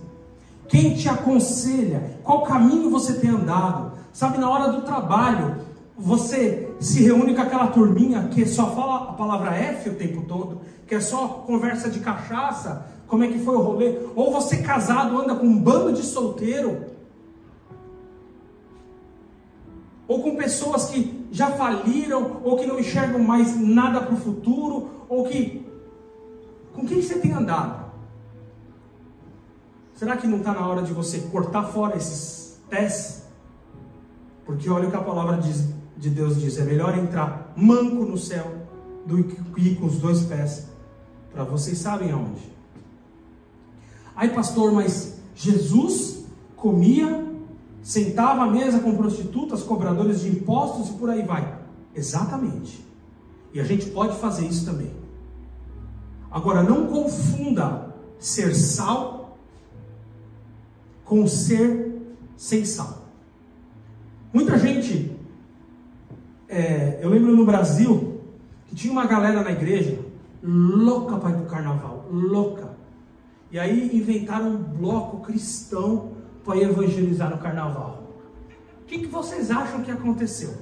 Quem 0.68 0.94
te 0.94 1.08
aconselha? 1.08 2.18
Qual 2.22 2.42
caminho 2.42 2.90
você 2.90 3.14
tem 3.14 3.30
andado? 3.30 3.92
Sabe, 4.12 4.38
na 4.38 4.50
hora 4.50 4.70
do 4.70 4.82
trabalho, 4.82 5.56
você 6.00 6.74
se 6.80 7.02
reúne 7.02 7.34
com 7.34 7.42
aquela 7.42 7.66
turminha 7.66 8.28
que 8.28 8.46
só 8.46 8.74
fala 8.74 9.10
a 9.10 9.12
palavra 9.12 9.54
F 9.54 9.90
o 9.90 9.94
tempo 9.94 10.22
todo, 10.22 10.62
que 10.86 10.94
é 10.94 11.00
só 11.00 11.44
conversa 11.46 11.90
de 11.90 12.00
cachaça, 12.00 12.86
como 13.06 13.22
é 13.22 13.28
que 13.28 13.38
foi 13.38 13.54
o 13.54 13.60
rolê? 13.60 13.98
Ou 14.16 14.32
você 14.32 14.62
casado 14.62 15.20
anda 15.20 15.34
com 15.34 15.44
um 15.44 15.60
bando 15.60 15.92
de 15.92 16.02
solteiro, 16.02 16.86
ou 20.08 20.22
com 20.22 20.36
pessoas 20.36 20.86
que 20.86 21.28
já 21.30 21.50
faliram, 21.50 22.40
ou 22.42 22.56
que 22.56 22.66
não 22.66 22.80
enxergam 22.80 23.20
mais 23.20 23.60
nada 23.60 24.00
para 24.00 24.14
o 24.14 24.16
futuro, 24.16 24.90
ou 25.08 25.24
que. 25.24 25.68
Com 26.72 26.86
quem 26.86 27.02
você 27.02 27.18
tem 27.18 27.32
andado? 27.32 27.90
Será 29.94 30.16
que 30.16 30.26
não 30.26 30.38
está 30.38 30.54
na 30.54 30.66
hora 30.66 30.82
de 30.82 30.92
você 30.92 31.18
cortar 31.30 31.64
fora 31.64 31.96
esses 31.96 32.58
pés? 32.70 33.26
Porque 34.46 34.70
olha 34.70 34.88
o 34.88 34.90
que 34.90 34.96
a 34.96 35.02
palavra 35.02 35.36
diz, 35.36 35.68
de 36.00 36.10
Deus 36.10 36.40
diz: 36.40 36.58
é 36.58 36.64
melhor 36.64 36.98
entrar 36.98 37.52
manco 37.54 38.04
no 38.04 38.18
céu 38.18 38.52
do 39.06 39.22
que 39.22 39.60
ir 39.60 39.76
com 39.76 39.86
os 39.86 39.98
dois 39.98 40.22
pés, 40.22 40.66
para 41.32 41.44
vocês 41.44 41.78
sabem 41.78 42.10
aonde. 42.10 42.50
Aí, 44.16 44.30
pastor, 44.30 44.72
mas 44.72 45.20
Jesus 45.34 46.24
comia 46.56 47.28
sentava 47.82 48.42
à 48.42 48.50
mesa 48.50 48.80
com 48.80 48.96
prostitutas, 48.96 49.62
cobradores 49.62 50.20
de 50.20 50.28
impostos 50.28 50.90
e 50.90 50.92
por 50.98 51.08
aí 51.08 51.22
vai. 51.22 51.58
Exatamente. 51.94 52.84
E 53.52 53.60
a 53.60 53.64
gente 53.64 53.86
pode 53.90 54.16
fazer 54.18 54.46
isso 54.46 54.66
também. 54.66 54.92
Agora, 56.30 56.62
não 56.62 56.86
confunda 56.86 57.94
ser 58.18 58.54
sal 58.54 59.38
com 61.04 61.26
ser 61.26 61.90
sem 62.36 62.64
sal. 62.64 63.00
Muita 64.32 64.56
gente, 64.56 64.69
é, 66.50 66.98
eu 67.00 67.08
lembro 67.08 67.34
no 67.34 67.46
Brasil, 67.46 68.20
que 68.66 68.74
tinha 68.74 68.92
uma 68.92 69.06
galera 69.06 69.42
na 69.42 69.52
igreja 69.52 69.98
louca 70.42 71.16
para 71.16 71.30
ir 71.30 71.34
para 71.34 71.42
o 71.42 71.46
carnaval, 71.46 72.06
louca. 72.10 72.70
E 73.52 73.58
aí 73.58 73.96
inventaram 73.96 74.48
um 74.48 74.56
bloco 74.56 75.20
cristão 75.20 76.12
para 76.44 76.58
evangelizar 76.58 77.30
no 77.30 77.38
carnaval. 77.38 78.02
O 78.82 78.86
que, 78.86 78.98
que 78.98 79.06
vocês 79.06 79.50
acham 79.50 79.82
que 79.82 79.90
aconteceu? 79.90 80.54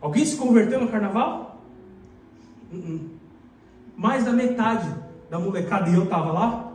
Alguém 0.00 0.24
se 0.24 0.36
converteu 0.36 0.80
no 0.80 0.88
carnaval? 0.88 1.62
Uh 2.72 2.76
-uh. 2.76 3.00
Mais 3.96 4.24
da 4.24 4.32
metade 4.32 4.92
da 5.30 5.38
molecada 5.38 5.88
e 5.88 5.94
eu 5.94 6.04
estava 6.04 6.32
lá. 6.32 6.72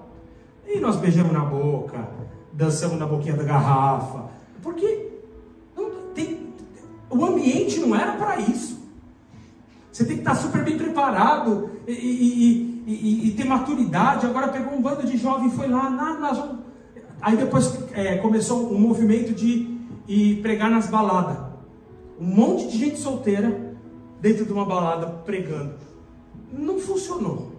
E 0.65 0.79
nós 0.79 0.95
beijamos 0.95 1.33
na 1.33 1.43
boca, 1.43 2.07
dançamos 2.53 2.97
na 2.97 3.05
boquinha 3.05 3.35
da 3.35 3.43
garrafa. 3.43 4.29
Porque 4.61 4.85
tem, 4.85 5.08
o 7.09 7.25
ambiente 7.25 7.79
não 7.79 7.95
era 7.95 8.13
para 8.13 8.39
isso. 8.39 8.79
Você 9.91 10.05
tem 10.05 10.15
que 10.15 10.21
estar 10.21 10.35
super 10.35 10.63
bem 10.63 10.77
preparado 10.77 11.71
e, 11.87 11.91
e, 11.91 12.83
e, 12.87 13.27
e, 13.27 13.31
ter 13.31 13.43
maturidade. 13.43 14.25
Agora 14.25 14.47
pegou 14.47 14.73
um 14.73 14.81
bando 14.81 15.05
de 15.05 15.17
jovens 15.17 15.51
e 15.51 15.55
foi 15.55 15.67
lá, 15.67 15.89
vamos 15.89 16.59
Aí 17.21 17.35
depois 17.35 17.77
é, 17.93 18.17
começou 18.17 18.71
um 18.71 18.79
movimento 18.79 19.33
de 19.33 19.77
ir 20.07 20.41
pregar 20.41 20.69
nas 20.69 20.87
baladas. 20.87 21.37
Um 22.19 22.25
monte 22.25 22.67
de 22.67 22.77
gente 22.77 22.97
solteira 22.97 23.75
dentro 24.21 24.45
de 24.45 24.53
uma 24.53 24.65
balada 24.65 25.07
pregando. 25.25 25.75
Não 26.51 26.79
funcionou. 26.79 27.51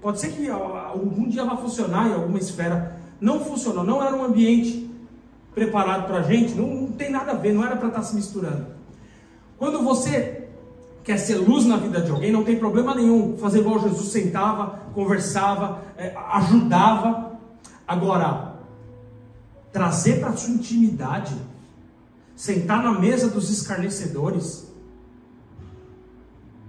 Pode 0.00 0.20
ser 0.20 0.28
que 0.32 0.48
algum 0.48 1.28
dia 1.28 1.44
vá 1.44 1.56
funcionar 1.56 2.08
em 2.08 2.14
alguma 2.14 2.38
esfera. 2.38 3.00
Não 3.20 3.40
funcionou. 3.40 3.82
Não 3.82 4.02
era 4.02 4.14
um 4.14 4.24
ambiente 4.24 4.85
preparado 5.56 6.06
para 6.06 6.18
a 6.18 6.22
gente. 6.22 6.54
Não, 6.54 6.66
não, 6.66 6.92
tem 6.92 7.10
nada 7.10 7.32
a 7.32 7.34
ver. 7.34 7.54
Não 7.54 7.64
era 7.64 7.76
para 7.76 7.88
estar 7.88 8.00
tá 8.00 8.06
se 8.06 8.14
misturando. 8.14 8.66
Quando 9.56 9.82
você 9.82 10.48
quer 11.02 11.16
ser 11.16 11.36
luz 11.36 11.64
na 11.64 11.78
vida 11.78 12.02
de 12.02 12.10
alguém, 12.10 12.30
não 12.30 12.44
tem 12.44 12.58
problema 12.58 12.94
nenhum 12.94 13.38
fazer 13.38 13.60
igual 13.60 13.80
Jesus 13.80 14.08
sentava, 14.08 14.80
conversava, 14.92 15.82
é, 15.96 16.14
ajudava. 16.32 17.38
Agora, 17.88 18.56
trazer 19.72 20.20
para 20.20 20.30
a 20.30 20.36
sua 20.36 20.52
intimidade, 20.52 21.34
sentar 22.34 22.82
na 22.82 23.00
mesa 23.00 23.28
dos 23.28 23.48
escarnecedores, 23.48 24.70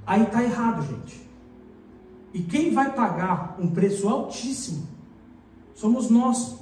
aí 0.05 0.23
está 0.23 0.41
errado, 0.41 0.87
gente. 0.87 1.27
E 2.33 2.41
quem 2.41 2.73
vai 2.73 2.93
pagar 2.93 3.57
um 3.59 3.67
preço 3.67 4.07
altíssimo 4.07 4.87
somos 5.75 6.09
nós. 6.09 6.56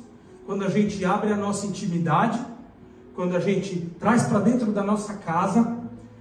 Quando 0.45 0.63
a 0.63 0.69
gente 0.69 1.03
abre 1.03 1.31
a 1.33 1.37
nossa 1.37 1.65
intimidade, 1.65 2.39
quando 3.15 3.35
a 3.35 3.39
gente 3.39 3.89
traz 3.99 4.23
para 4.23 4.39
dentro 4.39 4.71
da 4.71 4.83
nossa 4.83 5.15
casa 5.15 5.79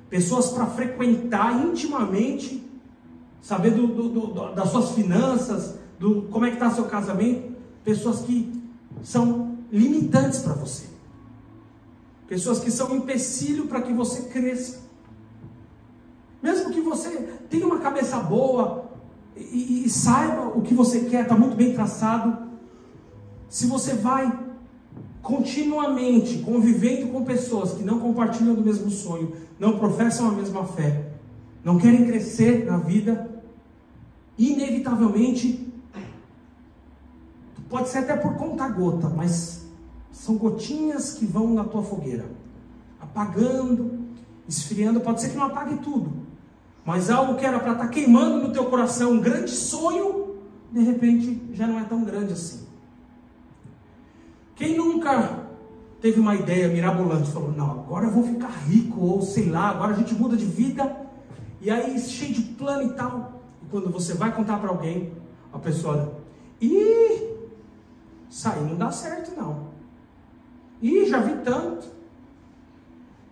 pessoas 0.08 0.48
para 0.50 0.66
frequentar 0.66 1.64
intimamente, 1.66 2.64
saber 3.42 3.72
do, 3.72 3.86
do, 3.86 4.08
do, 4.08 4.54
das 4.54 4.70
suas 4.70 4.92
finanças, 4.92 5.76
do 5.98 6.22
como 6.30 6.46
é 6.46 6.50
que 6.50 6.56
está 6.56 6.70
seu 6.70 6.84
casamento, 6.84 7.52
pessoas 7.84 8.20
que 8.20 8.62
são 9.02 9.58
limitantes 9.70 10.38
para 10.38 10.54
você. 10.54 10.84
Pessoas 12.26 12.60
que 12.60 12.70
são 12.70 12.96
empecilho 12.96 13.66
para 13.66 13.82
que 13.82 13.92
você 13.92 14.22
cresça. 14.22 14.82
Mesmo 16.42 16.70
que 16.70 16.80
você 16.80 17.10
tenha 17.50 17.66
uma 17.66 17.80
cabeça 17.80 18.18
boa 18.18 18.90
e, 19.36 19.40
e, 19.42 19.86
e 19.86 19.90
saiba 19.90 20.48
o 20.56 20.62
que 20.62 20.74
você 20.74 21.00
quer, 21.00 21.22
está 21.22 21.36
muito 21.36 21.56
bem 21.56 21.74
traçado. 21.74 22.53
Se 23.54 23.66
você 23.68 23.94
vai 23.94 24.36
continuamente 25.22 26.38
convivendo 26.38 27.12
com 27.12 27.24
pessoas 27.24 27.72
que 27.74 27.84
não 27.84 28.00
compartilham 28.00 28.52
do 28.52 28.62
mesmo 28.62 28.90
sonho, 28.90 29.32
não 29.60 29.78
professam 29.78 30.26
a 30.26 30.32
mesma 30.32 30.64
fé, 30.64 31.12
não 31.62 31.78
querem 31.78 32.04
crescer 32.04 32.64
na 32.64 32.78
vida, 32.78 33.30
inevitavelmente, 34.36 35.72
pode 37.68 37.90
ser 37.90 37.98
até 37.98 38.16
por 38.16 38.34
conta 38.34 38.68
gota, 38.68 39.08
mas 39.08 39.64
são 40.10 40.34
gotinhas 40.34 41.12
que 41.12 41.24
vão 41.24 41.54
na 41.54 41.62
tua 41.62 41.84
fogueira, 41.84 42.24
apagando, 43.00 44.00
esfriando. 44.48 44.98
Pode 44.98 45.20
ser 45.20 45.28
que 45.28 45.36
não 45.36 45.44
apague 45.44 45.76
tudo, 45.76 46.12
mas 46.84 47.08
algo 47.08 47.36
que 47.36 47.46
era 47.46 47.60
para 47.60 47.70
estar 47.70 47.84
tá 47.84 47.88
queimando 47.88 48.48
no 48.48 48.52
teu 48.52 48.64
coração, 48.64 49.12
um 49.12 49.20
grande 49.20 49.52
sonho, 49.52 50.38
de 50.72 50.82
repente 50.82 51.40
já 51.52 51.68
não 51.68 51.78
é 51.78 51.84
tão 51.84 52.02
grande 52.02 52.32
assim. 52.32 52.63
Quem 54.56 54.76
nunca 54.76 55.44
teve 56.00 56.20
uma 56.20 56.34
ideia 56.34 56.68
mirabolante, 56.68 57.30
falou: 57.30 57.52
Não, 57.52 57.70
agora 57.70 58.06
eu 58.06 58.10
vou 58.10 58.24
ficar 58.24 58.50
rico, 58.66 59.00
ou 59.00 59.22
sei 59.22 59.48
lá, 59.48 59.70
agora 59.70 59.94
a 59.94 59.96
gente 59.96 60.14
muda 60.14 60.36
de 60.36 60.44
vida, 60.44 60.94
e 61.60 61.70
aí 61.70 61.98
cheio 61.98 62.34
de 62.34 62.42
plano 62.42 62.90
e 62.90 62.94
tal. 62.94 63.40
E 63.62 63.66
quando 63.66 63.90
você 63.90 64.14
vai 64.14 64.34
contar 64.34 64.58
para 64.58 64.68
alguém, 64.68 65.12
a 65.52 65.58
pessoa, 65.58 66.14
ih, 66.60 67.34
aí 68.44 68.64
não 68.64 68.76
dá 68.76 68.90
certo 68.90 69.34
não. 69.36 69.68
E 70.82 71.06
já 71.06 71.20
vi 71.20 71.42
tanto. 71.42 71.86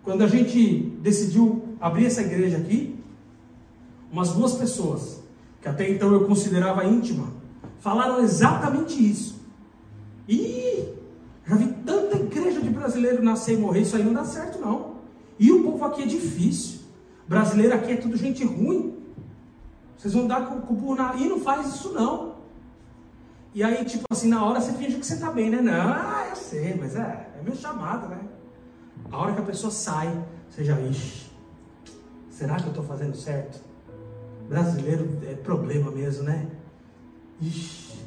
quando 0.02 0.22
a 0.22 0.26
gente 0.26 0.96
decidiu 1.00 1.76
abrir 1.80 2.06
essa 2.06 2.22
igreja 2.22 2.56
aqui, 2.56 2.98
umas 4.10 4.32
duas 4.32 4.54
pessoas, 4.54 5.22
que 5.60 5.68
até 5.68 5.88
então 5.90 6.12
eu 6.12 6.26
considerava 6.26 6.84
íntima, 6.84 7.28
falaram 7.78 8.20
exatamente 8.20 8.94
isso. 8.98 9.40
E 10.28 10.81
já 11.46 11.56
vi 11.56 11.72
tanta 11.84 12.16
igreja 12.16 12.60
de 12.60 12.70
brasileiro 12.70 13.22
nascer 13.22 13.54
e 13.54 13.60
morrer, 13.60 13.80
isso 13.80 13.96
aí 13.96 14.04
não 14.04 14.12
dá 14.12 14.24
certo 14.24 14.60
não. 14.60 14.92
E 15.38 15.50
o 15.50 15.62
povo 15.62 15.84
aqui 15.84 16.02
é 16.02 16.06
difícil. 16.06 16.80
Brasileiro 17.26 17.74
aqui 17.74 17.92
é 17.92 17.96
tudo 17.96 18.16
gente 18.16 18.44
ruim. 18.44 18.96
Vocês 19.96 20.14
vão 20.14 20.26
dar 20.26 20.46
com, 20.46 20.60
com 20.60 20.74
o 20.74 20.76
burro 20.76 20.94
na... 20.96 21.14
E 21.16 21.28
não 21.28 21.40
faz 21.40 21.74
isso 21.74 21.92
não. 21.92 22.36
E 23.54 23.62
aí, 23.62 23.84
tipo 23.84 24.04
assim, 24.10 24.28
na 24.28 24.44
hora 24.44 24.60
você 24.60 24.72
finge 24.72 24.96
que 24.96 25.04
você 25.04 25.16
tá 25.16 25.30
bem, 25.30 25.50
né? 25.50 25.60
Não, 25.60 25.92
ah, 25.92 26.26
eu 26.30 26.36
sei, 26.36 26.74
mas 26.74 26.96
é, 26.96 27.30
é 27.38 27.42
meu 27.42 27.54
chamado, 27.54 28.08
né? 28.08 28.20
A 29.10 29.18
hora 29.18 29.34
que 29.34 29.40
a 29.40 29.44
pessoa 29.44 29.70
sai, 29.70 30.24
você 30.48 30.64
já, 30.64 30.80
ixi, 30.80 31.30
será 32.30 32.56
que 32.56 32.64
eu 32.64 32.70
estou 32.70 32.84
fazendo 32.84 33.14
certo? 33.14 33.62
Brasileiro 34.48 35.18
é 35.26 35.34
problema 35.34 35.90
mesmo, 35.90 36.24
né? 36.24 36.48
Ixi. 37.40 38.00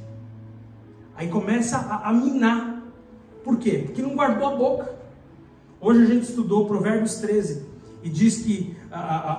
Aí 1.16 1.30
começa 1.30 1.78
a, 1.78 2.10
a 2.10 2.14
minar. 2.14 2.75
Por 3.46 3.58
quê? 3.58 3.84
Porque 3.86 4.02
não 4.02 4.16
guardou 4.16 4.48
a 4.48 4.56
boca. 4.56 4.96
Hoje 5.80 6.02
a 6.02 6.06
gente 6.08 6.24
estudou 6.24 6.66
Provérbios 6.66 7.18
13 7.18 7.64
e 8.02 8.10
diz 8.10 8.38
que 8.38 8.76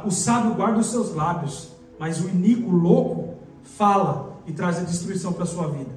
o 0.05 0.13
sábio 0.13 0.55
guarda 0.55 0.79
os 0.79 0.87
seus 0.87 1.13
lábios, 1.13 1.73
mas 1.99 2.21
o 2.25 2.29
iníquo, 2.29 2.71
louco, 2.71 3.35
fala 3.65 4.39
e 4.47 4.53
traz 4.53 4.79
a 4.79 4.83
destruição 4.83 5.33
para 5.33 5.43
a 5.43 5.47
sua 5.47 5.67
vida. 5.67 5.91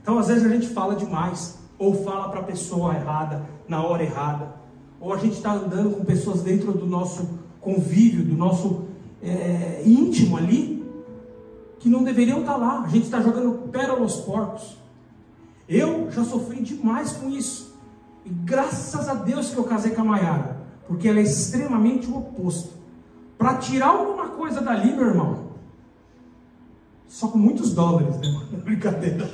Então, 0.00 0.20
às 0.20 0.28
vezes 0.28 0.44
a 0.44 0.48
gente 0.48 0.68
fala 0.68 0.94
demais, 0.94 1.58
ou 1.76 2.04
fala 2.04 2.28
para 2.28 2.40
a 2.40 2.44
pessoa 2.44 2.94
errada, 2.94 3.44
na 3.66 3.84
hora 3.84 4.04
errada, 4.04 4.54
ou 5.00 5.12
a 5.12 5.16
gente 5.16 5.34
está 5.34 5.52
andando 5.52 5.96
com 5.96 6.04
pessoas 6.04 6.42
dentro 6.42 6.72
do 6.72 6.86
nosso 6.86 7.28
convívio, 7.60 8.24
do 8.24 8.36
nosso 8.36 8.84
é, 9.20 9.82
íntimo 9.84 10.36
ali, 10.36 10.88
que 11.80 11.88
não 11.88 12.04
deveriam 12.04 12.40
estar 12.40 12.52
tá 12.52 12.58
lá. 12.58 12.82
A 12.82 12.88
gente 12.88 13.04
está 13.04 13.20
jogando 13.20 13.68
pérola 13.68 14.02
aos 14.02 14.16
porcos. 14.20 14.81
Eu 15.68 16.10
já 16.10 16.24
sofri 16.24 16.62
demais 16.62 17.12
com 17.12 17.28
isso. 17.28 17.74
E 18.24 18.30
graças 18.30 19.08
a 19.08 19.14
Deus 19.14 19.50
que 19.50 19.56
eu 19.56 19.64
casei 19.64 19.92
com 19.92 20.02
a 20.02 20.04
Maiara, 20.04 20.56
porque 20.86 21.08
ela 21.08 21.18
é 21.18 21.22
extremamente 21.22 22.08
o 22.08 22.18
oposto. 22.18 22.74
Para 23.36 23.56
tirar 23.56 23.88
alguma 23.88 24.28
coisa 24.28 24.60
dali, 24.60 24.92
meu 24.92 25.06
irmão, 25.06 25.52
só 27.08 27.28
com 27.28 27.38
muitos 27.38 27.74
dólares, 27.74 28.16
né? 28.18 28.40
Brincadeira. 28.64 29.28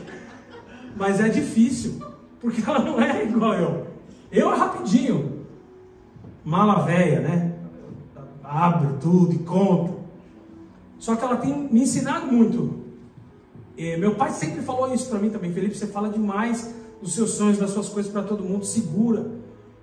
Mas 0.97 1.20
é 1.20 1.28
difícil, 1.28 2.00
porque 2.40 2.62
ela 2.68 2.80
não 2.80 3.00
é 3.00 3.25
igual 3.25 3.54
eu. 3.54 3.87
Eu 4.30 4.52
é 4.52 4.56
rapidinho 4.56 5.38
mala 6.49 6.82
velha, 6.82 7.20
né? 7.20 7.52
Abre 8.42 8.94
tudo 9.00 9.35
e 9.35 9.38
conta. 9.40 9.92
Só 10.99 11.14
que 11.14 11.23
ela 11.23 11.37
tem 11.37 11.68
me 11.70 11.82
ensinado 11.82 12.26
muito. 12.26 12.77
E 13.78 13.97
meu 13.97 14.16
pai 14.16 14.32
sempre 14.32 14.61
falou 14.61 14.92
isso 14.92 15.08
para 15.08 15.20
mim 15.20 15.30
também. 15.30 15.52
Felipe, 15.52 15.78
você 15.78 15.87
fala 15.87 16.08
demais 16.08 16.75
dos 17.00 17.14
seus 17.14 17.30
sonhos, 17.30 17.58
das 17.58 17.70
suas 17.70 17.88
coisas 17.88 18.11
para 18.11 18.25
todo 18.25 18.42
mundo, 18.42 18.66
segura. 18.66 19.30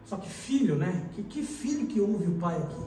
Só 0.06 0.18
que 0.18 0.30
filho, 0.30 0.76
né? 0.76 1.06
Que, 1.16 1.24
que 1.24 1.42
filho 1.42 1.88
que 1.88 2.02
ouve 2.02 2.28
o 2.28 2.34
pai 2.34 2.58
aqui? 2.58 2.84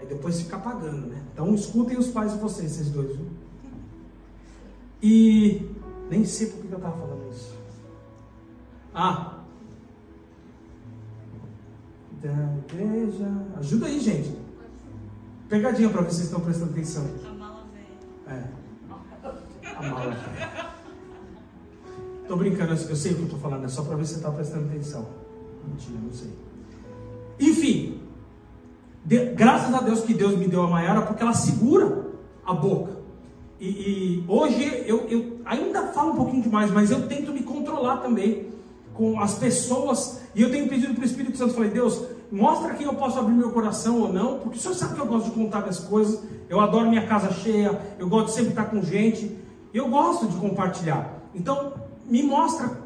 Aí 0.00 0.06
depois 0.06 0.40
fica 0.40 0.56
apagando, 0.56 1.08
né? 1.08 1.22
Então 1.34 1.54
escutem 1.54 1.98
os 1.98 2.08
pais 2.08 2.32
de 2.32 2.38
vocês, 2.38 2.72
esses 2.72 2.90
dois, 2.90 3.14
viu? 3.14 3.26
E 5.02 5.70
nem 6.08 6.24
sei 6.24 6.46
por 6.46 6.62
que 6.62 6.72
eu 6.72 6.78
estava 6.78 6.96
falando 6.96 7.30
isso. 7.30 7.54
Ah, 8.94 9.38
da 12.22 12.56
igreja. 12.66 13.30
Ajuda 13.58 13.86
aí, 13.86 14.00
gente. 14.00 14.34
Pegadinha 15.50 15.90
para 15.90 16.00
vocês 16.00 16.24
estão 16.24 16.40
prestando 16.40 16.72
atenção. 16.72 17.06
A 17.26 17.32
mala 17.34 17.66
velha. 18.26 18.40
É. 18.40 18.57
A 19.78 19.82
mala 19.82 20.10
velha. 20.10 20.68
Tô 22.26 22.36
brincando, 22.36 22.72
eu 22.72 22.96
sei 22.96 23.12
o 23.12 23.14
que 23.14 23.22
eu 23.22 23.28
tô 23.28 23.36
falando, 23.36 23.64
é 23.64 23.68
só 23.68 23.82
para 23.82 23.96
ver 23.96 24.04
se 24.04 24.14
você 24.14 24.18
está 24.18 24.30
prestando 24.30 24.66
atenção. 24.66 25.06
Mentira, 25.66 25.98
não 26.02 26.12
sei. 26.12 26.30
Enfim, 27.38 28.00
de, 29.04 29.26
graças 29.34 29.72
a 29.72 29.80
Deus 29.80 30.00
que 30.00 30.12
Deus 30.12 30.36
me 30.36 30.48
deu 30.48 30.62
a 30.62 30.68
Maiara, 30.68 31.02
porque 31.02 31.22
ela 31.22 31.32
segura 31.32 32.06
a 32.44 32.52
boca. 32.52 32.98
E, 33.60 33.68
e 33.68 34.24
hoje 34.26 34.84
eu, 34.86 35.06
eu 35.08 35.40
ainda 35.44 35.86
falo 35.88 36.12
um 36.12 36.16
pouquinho 36.16 36.42
demais, 36.42 36.70
mas 36.72 36.90
eu 36.90 37.06
tento 37.06 37.32
me 37.32 37.42
controlar 37.42 37.98
também 37.98 38.48
com 38.94 39.20
as 39.20 39.38
pessoas, 39.38 40.20
e 40.34 40.42
eu 40.42 40.50
tenho 40.50 40.68
pedido 40.68 40.92
para 40.92 41.02
o 41.02 41.06
Espírito 41.06 41.38
Santo, 41.38 41.54
falei, 41.54 41.70
Deus, 41.70 42.04
mostra 42.32 42.74
que 42.74 42.82
eu 42.82 42.94
posso 42.94 43.16
abrir 43.18 43.32
meu 43.32 43.52
coração 43.52 44.00
ou 44.00 44.12
não, 44.12 44.40
porque 44.40 44.58
o 44.58 44.60
Senhor 44.60 44.74
sabe 44.74 44.96
que 44.96 45.00
eu 45.00 45.06
gosto 45.06 45.26
de 45.26 45.30
contar 45.30 45.60
minhas 45.60 45.78
coisas, 45.78 46.20
eu 46.48 46.60
adoro 46.60 46.90
minha 46.90 47.06
casa 47.06 47.32
cheia, 47.32 47.80
eu 47.96 48.08
gosto 48.08 48.26
de 48.26 48.32
sempre 48.32 48.50
estar 48.50 48.64
com 48.64 48.82
gente, 48.82 49.38
eu 49.78 49.88
gosto 49.88 50.26
de 50.26 50.36
compartilhar. 50.36 51.22
Então, 51.34 51.74
me 52.06 52.22
mostra, 52.22 52.82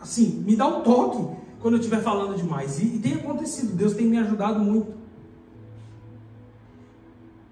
assim, 0.00 0.42
me 0.46 0.54
dá 0.56 0.66
um 0.66 0.82
toque 0.82 1.36
quando 1.60 1.74
eu 1.74 1.80
estiver 1.80 2.02
falando 2.02 2.36
demais. 2.36 2.78
E, 2.78 2.84
e 2.84 2.98
tem 2.98 3.14
acontecido, 3.14 3.74
Deus 3.74 3.94
tem 3.94 4.06
me 4.06 4.18
ajudado 4.18 4.60
muito. 4.60 4.94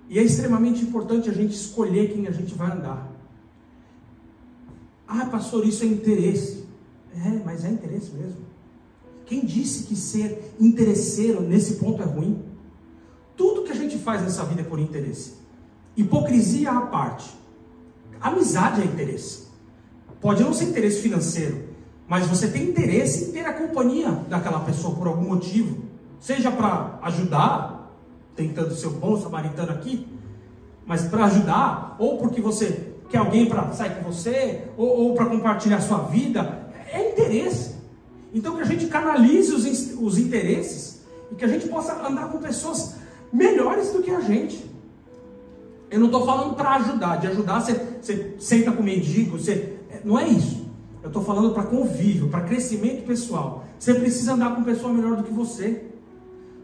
E 0.08 0.18
é 0.18 0.22
extremamente 0.22 0.82
importante 0.82 1.30
a 1.30 1.32
gente 1.32 1.54
escolher 1.54 2.12
quem 2.12 2.26
a 2.26 2.30
gente 2.30 2.54
vai 2.54 2.70
andar. 2.70 3.10
Ah, 5.08 5.26
pastor, 5.26 5.66
isso 5.66 5.84
é 5.84 5.86
interesse. 5.86 6.66
É, 7.14 7.42
mas 7.44 7.64
é 7.64 7.70
interesse 7.70 8.10
mesmo. 8.12 8.42
Quem 9.26 9.44
disse 9.44 9.84
que 9.84 9.96
ser 9.96 10.54
interesseiro 10.60 11.40
nesse 11.40 11.76
ponto 11.76 12.02
é 12.02 12.04
ruim? 12.04 12.42
Tudo 13.36 13.62
que 13.62 13.72
a 13.72 13.74
gente 13.74 13.96
faz 13.98 14.22
nessa 14.22 14.44
vida 14.44 14.60
é 14.60 14.64
por 14.64 14.78
interesse. 14.78 15.34
Hipocrisia 15.96 16.72
à 16.72 16.82
parte. 16.82 17.41
Amizade 18.22 18.80
é 18.80 18.84
interesse. 18.84 19.48
Pode 20.20 20.42
não 20.42 20.54
ser 20.54 20.66
interesse 20.66 21.02
financeiro, 21.02 21.64
mas 22.06 22.26
você 22.26 22.46
tem 22.46 22.62
interesse 22.62 23.24
em 23.24 23.32
ter 23.32 23.44
a 23.44 23.52
companhia 23.52 24.10
daquela 24.28 24.60
pessoa 24.60 24.94
por 24.94 25.08
algum 25.08 25.28
motivo. 25.28 25.82
Seja 26.20 26.50
para 26.50 26.98
ajudar, 27.02 27.92
tentando 28.36 28.74
ser 28.74 28.86
o 28.86 28.90
bom 28.90 29.20
samaritano 29.20 29.72
aqui, 29.72 30.06
mas 30.86 31.02
para 31.02 31.24
ajudar, 31.24 31.96
ou 31.98 32.18
porque 32.18 32.40
você 32.40 32.92
quer 33.10 33.18
alguém 33.18 33.46
para 33.46 33.72
sair 33.72 33.96
com 33.96 34.12
você, 34.12 34.68
ou, 34.76 34.86
ou 34.86 35.14
para 35.14 35.26
compartilhar 35.26 35.80
sua 35.80 35.98
vida, 35.98 36.70
é 36.92 37.10
interesse. 37.10 37.74
Então 38.32 38.54
que 38.56 38.62
a 38.62 38.66
gente 38.66 38.86
canalize 38.86 39.52
os, 39.52 39.64
os 40.00 40.18
interesses 40.18 41.02
e 41.30 41.34
que 41.34 41.44
a 41.44 41.48
gente 41.48 41.68
possa 41.68 41.94
andar 42.06 42.28
com 42.28 42.38
pessoas 42.38 42.94
melhores 43.32 43.92
do 43.92 44.02
que 44.02 44.10
a 44.10 44.20
gente. 44.20 44.71
Eu 45.92 46.00
não 46.00 46.06
estou 46.06 46.24
falando 46.24 46.56
para 46.56 46.70
ajudar, 46.76 47.16
de 47.16 47.26
ajudar 47.26 47.60
você, 47.60 47.74
você 48.00 48.34
senta 48.38 48.72
com 48.72 48.82
mendigo, 48.82 49.38
você, 49.38 49.76
é, 49.90 50.00
não 50.02 50.18
é 50.18 50.26
isso. 50.26 50.66
Eu 51.02 51.08
estou 51.08 51.22
falando 51.22 51.52
para 51.52 51.64
convívio, 51.64 52.30
para 52.30 52.40
crescimento 52.40 53.04
pessoal. 53.04 53.64
Você 53.78 53.92
precisa 53.92 54.32
andar 54.32 54.56
com 54.56 54.64
pessoa 54.64 54.90
melhor 54.90 55.16
do 55.16 55.22
que 55.22 55.32
você. 55.32 55.84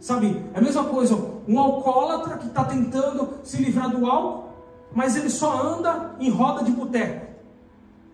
Sabe, 0.00 0.42
é 0.54 0.58
a 0.58 0.62
mesma 0.62 0.84
coisa, 0.84 1.14
um 1.46 1.58
alcoólatra 1.58 2.38
que 2.38 2.46
está 2.46 2.64
tentando 2.64 3.34
se 3.44 3.58
livrar 3.58 3.90
do 3.90 4.06
álcool, 4.06 4.48
mas 4.94 5.14
ele 5.14 5.28
só 5.28 5.60
anda 5.60 6.14
em 6.18 6.30
roda 6.30 6.64
de 6.64 6.70
boteco. 6.70 7.26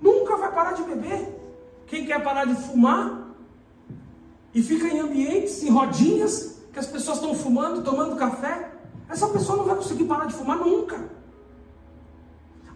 Nunca 0.03 0.37
vai 0.37 0.51
parar 0.51 0.73
de 0.73 0.83
beber. 0.83 1.41
Quem 1.87 2.07
quer 2.07 2.25
parar 2.25 2.45
de 2.45 2.57
fumar 2.57 3.29
e 4.53 4.61
fica 4.61 4.89
em 4.89 4.99
ambientes, 4.99 5.63
em 5.63 5.71
rodinhas, 5.71 6.59
que 6.73 6.79
as 6.81 6.87
pessoas 6.89 7.19
estão 7.19 7.37
fumando, 7.37 7.85
tomando 7.85 8.17
café, 8.17 8.74
essa 9.09 9.29
pessoa 9.29 9.59
não 9.59 9.65
vai 9.65 9.77
conseguir 9.77 10.05
parar 10.05 10.27
de 10.27 10.35
fumar 10.35 10.59
nunca. 10.59 10.99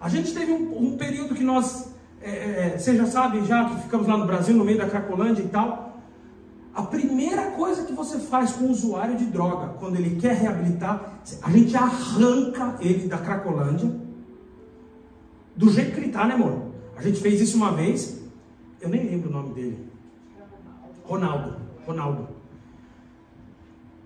A 0.01 0.09
gente 0.09 0.33
teve 0.33 0.53
um, 0.53 0.93
um 0.93 0.97
período 0.97 1.35
que 1.35 1.43
nós, 1.43 1.93
é, 2.21 2.31
é, 2.31 2.73
é, 2.75 2.79
você 2.79 2.97
já 2.97 3.07
sabe, 3.07 3.45
já 3.45 3.69
que 3.69 3.83
ficamos 3.83 4.07
lá 4.07 4.17
no 4.17 4.27
Brasil, 4.27 4.57
no 4.57 4.65
meio 4.65 4.79
da 4.79 4.89
Cracolândia 4.89 5.43
e 5.43 5.49
tal. 5.49 5.99
A 6.75 6.83
primeira 6.83 7.51
coisa 7.53 7.85
que 7.85 7.93
você 7.93 8.21
faz 8.21 8.53
com 8.53 8.67
o 8.67 8.71
usuário 8.71 9.17
de 9.17 9.27
droga, 9.27 9.75
quando 9.81 9.97
ele 9.97 10.21
quer 10.21 10.35
reabilitar, 10.35 11.15
a 11.43 11.51
gente 11.51 11.77
arranca 11.77 12.77
ele 12.81 13.09
da 13.09 13.19
Cracolândia, 13.19 13.91
do 15.57 15.71
jeito 15.71 15.93
que 15.93 15.99
ele 15.99 16.07
está, 16.07 16.25
né, 16.25 16.35
amor? 16.35 16.69
A 16.97 17.03
gente 17.03 17.21
fez 17.21 17.41
isso 17.41 17.57
uma 17.57 17.73
vez, 17.73 18.23
eu 18.81 18.89
nem 18.89 19.05
lembro 19.05 19.29
o 19.29 19.33
nome 19.33 19.55
dele. 19.55 19.89
Ronaldo. 21.05 21.57
Ronaldo. 21.85 22.38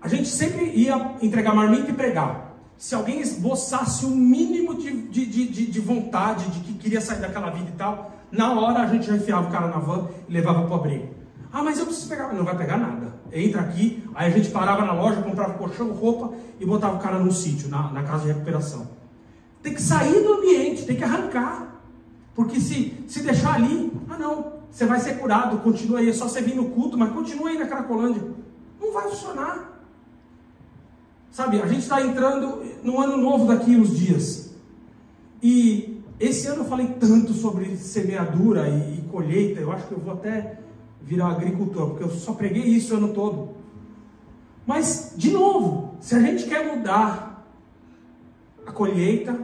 A 0.03 0.09
gente 0.09 0.27
sempre 0.27 0.65
ia 0.75 1.15
entregar 1.21 1.55
marmita 1.55 1.89
e 1.89 1.93
pregar. 1.93 2.53
Se 2.77 2.93
alguém 2.93 3.21
esboçasse 3.21 4.05
o 4.05 4.09
mínimo 4.09 4.75
de, 4.75 4.91
de, 5.03 5.25
de, 5.25 5.65
de, 5.67 5.79
vontade, 5.79 6.45
de 6.49 6.59
que 6.59 6.73
queria 6.73 6.99
sair 6.99 7.21
daquela 7.21 7.49
vida 7.49 7.69
e 7.69 7.77
tal, 7.77 8.11
na 8.29 8.51
hora 8.59 8.81
a 8.81 8.87
gente 8.87 9.07
já 9.07 9.15
enfiava 9.15 9.47
o 9.47 9.51
cara 9.51 9.67
na 9.67 9.77
van 9.77 10.09
e 10.27 10.33
levava 10.33 10.63
para 10.63 10.71
o 10.71 10.75
abrigo. 10.75 11.07
Ah, 11.53 11.63
mas 11.63 11.79
eu 11.79 11.85
preciso 11.85 12.09
pegar. 12.09 12.33
Não 12.33 12.43
vai 12.43 12.57
pegar 12.57 12.77
nada. 12.77 13.13
Entra 13.31 13.61
aqui, 13.61 14.03
aí 14.13 14.29
a 14.29 14.35
gente 14.35 14.49
parava 14.49 14.83
na 14.83 14.91
loja, 14.91 15.21
comprava 15.21 15.53
colchão, 15.53 15.93
roupa 15.93 16.33
e 16.59 16.65
botava 16.65 16.97
o 16.97 16.99
cara 16.99 17.17
num 17.17 17.31
sítio, 17.31 17.69
na, 17.69 17.89
na 17.89 18.03
casa 18.03 18.23
de 18.23 18.33
recuperação. 18.33 18.89
Tem 19.61 19.73
que 19.73 19.81
sair 19.81 20.21
do 20.21 20.33
ambiente, 20.33 20.85
tem 20.85 20.97
que 20.97 21.03
arrancar. 21.03 21.81
Porque 22.35 22.59
se, 22.59 23.05
se 23.07 23.23
deixar 23.23 23.55
ali, 23.55 23.93
ah 24.09 24.17
não, 24.17 24.53
você 24.69 24.85
vai 24.85 24.99
ser 24.99 25.13
curado, 25.19 25.59
continua 25.59 25.99
aí, 25.99 26.09
é 26.09 26.13
só 26.13 26.27
você 26.27 26.41
vir 26.41 26.55
no 26.55 26.71
culto, 26.71 26.97
mas 26.97 27.13
continua 27.13 27.49
aí 27.49 27.57
na 27.57 27.67
Cracolândia. 27.67 28.21
Não 28.81 28.91
vai 28.91 29.07
funcionar. 29.07 29.72
Sabe, 31.33 31.59
a 31.59 31.65
gente 31.65 31.81
está 31.81 31.99
entrando 31.99 32.63
no 32.83 33.01
ano 33.01 33.17
novo 33.17 33.47
daqui 33.47 33.75
uns 33.75 33.97
dias. 33.97 34.53
E 35.41 35.99
esse 36.19 36.45
ano 36.45 36.61
eu 36.61 36.65
falei 36.65 36.85
tanto 36.99 37.33
sobre 37.33 37.75
semeadura 37.75 38.69
e, 38.69 38.99
e 38.99 39.01
colheita, 39.11 39.59
eu 39.59 39.71
acho 39.71 39.87
que 39.87 39.93
eu 39.93 39.99
vou 39.99 40.13
até 40.13 40.59
virar 41.01 41.29
agricultor, 41.29 41.89
porque 41.89 42.03
eu 42.03 42.11
só 42.11 42.33
preguei 42.33 42.61
isso 42.65 42.93
o 42.93 42.97
ano 42.97 43.15
todo. 43.15 43.49
Mas, 44.63 45.15
de 45.17 45.31
novo, 45.31 45.95
se 45.99 46.13
a 46.13 46.19
gente 46.19 46.45
quer 46.45 46.77
mudar 46.77 47.43
a 48.67 48.71
colheita, 48.71 49.35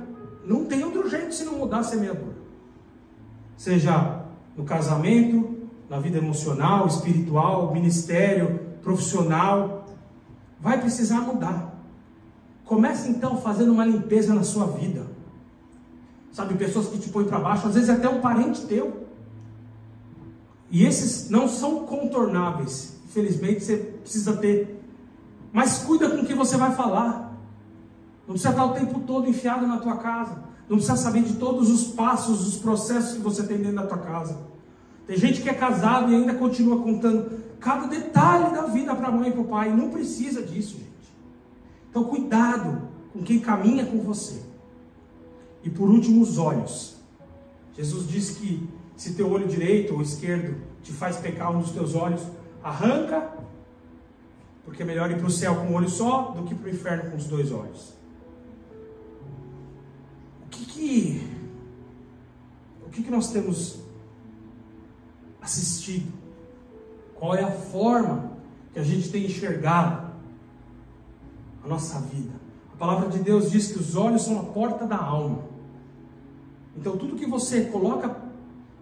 não 0.45 0.65
tem 0.65 0.83
outro 0.83 1.09
jeito 1.09 1.33
se 1.33 1.43
não 1.43 1.57
mudar 1.57 1.79
a 1.79 1.83
semeadura. 1.83 2.37
Seja 3.57 4.25
no 4.55 4.63
casamento, 4.63 5.57
na 5.89 5.99
vida 5.99 6.19
emocional, 6.19 6.85
espiritual, 6.85 7.73
ministério, 7.73 8.59
profissional, 8.83 9.87
vai 10.61 10.79
precisar 10.79 11.21
mudar. 11.21 11.78
Comece 12.69 13.09
então 13.09 13.35
fazendo 13.41 13.71
uma 13.71 13.83
limpeza 13.83 14.31
na 14.31 14.43
sua 14.43 14.67
vida. 14.67 15.07
Sabe, 16.31 16.53
pessoas 16.53 16.85
que 16.85 16.99
te 16.99 17.09
põem 17.09 17.25
para 17.25 17.39
baixo, 17.39 17.65
às 17.65 17.73
vezes 17.73 17.89
até 17.89 18.07
um 18.07 18.21
parente 18.21 18.61
teu. 18.67 19.07
E 20.69 20.85
esses 20.85 21.31
não 21.31 21.47
são 21.47 21.87
contornáveis. 21.87 22.95
Infelizmente 23.05 23.63
você 23.63 23.77
precisa 23.77 24.37
ter. 24.37 24.83
Mas 25.51 25.79
cuida 25.79 26.11
com 26.11 26.17
o 26.17 26.25
que 26.27 26.35
você 26.35 26.57
vai 26.57 26.71
falar. 26.75 27.35
Não 28.27 28.35
precisa 28.35 28.51
estar 28.51 28.65
o 28.65 28.75
tempo 28.75 28.99
todo 28.99 29.27
enfiado 29.27 29.65
na 29.65 29.79
tua 29.79 29.97
casa. 29.97 30.35
Não 30.69 30.77
precisa 30.77 30.95
saber 30.95 31.23
de 31.23 31.37
todos 31.37 31.71
os 31.71 31.87
passos, 31.87 32.47
os 32.47 32.57
processos 32.57 33.13
que 33.13 33.19
você 33.23 33.41
tem 33.47 33.57
dentro 33.57 33.77
da 33.77 33.87
tua 33.87 33.97
casa. 33.97 34.37
Tem 35.07 35.17
gente 35.17 35.41
que 35.41 35.49
é 35.49 35.55
casado 35.55 36.11
e 36.11 36.15
ainda 36.15 36.35
continua 36.35 36.83
contando 36.83 37.31
cada 37.59 37.87
detalhe 37.87 38.53
da 38.53 38.67
vida 38.67 38.93
para 38.93 39.07
a 39.07 39.11
mãe 39.11 39.29
e 39.29 39.31
para 39.31 39.41
o 39.41 39.45
pai. 39.45 39.75
Não 39.75 39.89
precisa 39.89 40.43
disso. 40.43 40.88
Então, 41.89 42.03
cuidado 42.03 42.89
com 43.11 43.23
quem 43.23 43.39
caminha 43.39 43.85
com 43.85 43.99
você. 43.99 44.41
E 45.63 45.69
por 45.69 45.89
último, 45.89 46.21
os 46.21 46.37
olhos. 46.37 46.97
Jesus 47.75 48.07
diz 48.07 48.31
que 48.31 48.67
se 48.95 49.13
teu 49.13 49.29
olho 49.29 49.47
direito 49.47 49.93
ou 49.93 50.01
esquerdo 50.01 50.61
te 50.83 50.91
faz 50.91 51.17
pecar 51.17 51.55
um 51.55 51.61
dos 51.61 51.71
teus 51.71 51.95
olhos, 51.95 52.21
arranca, 52.63 53.33
porque 54.63 54.83
é 54.83 54.85
melhor 54.85 55.09
ir 55.09 55.17
para 55.17 55.27
o 55.27 55.31
céu 55.31 55.55
com 55.55 55.67
um 55.67 55.75
olho 55.75 55.89
só 55.89 56.31
do 56.31 56.43
que 56.43 56.53
para 56.53 56.67
o 56.67 56.69
inferno 56.69 57.11
com 57.11 57.17
os 57.17 57.25
dois 57.25 57.51
olhos. 57.51 57.93
O 60.45 60.49
que 60.49 60.65
que, 60.65 61.27
o 62.85 62.89
que, 62.89 63.03
que 63.03 63.11
nós 63.11 63.31
temos 63.31 63.79
assistido? 65.41 66.11
Qual 67.15 67.35
é 67.35 67.43
a 67.43 67.51
forma 67.51 68.31
que 68.73 68.79
a 68.79 68.83
gente 68.83 69.09
tem 69.09 69.25
enxergado 69.25 70.08
a 71.63 71.67
nossa 71.67 71.99
vida? 71.99 72.33
A 72.73 72.77
palavra 72.77 73.09
de 73.09 73.19
Deus 73.19 73.51
diz 73.51 73.71
que 73.71 73.79
os 73.79 73.95
olhos 73.95 74.23
são 74.23 74.39
a 74.39 74.43
porta 74.43 74.85
da 74.85 74.97
alma. 74.97 75.43
Então, 76.75 76.97
tudo 76.97 77.15
que 77.15 77.25
você 77.25 77.65
coloca 77.65 78.15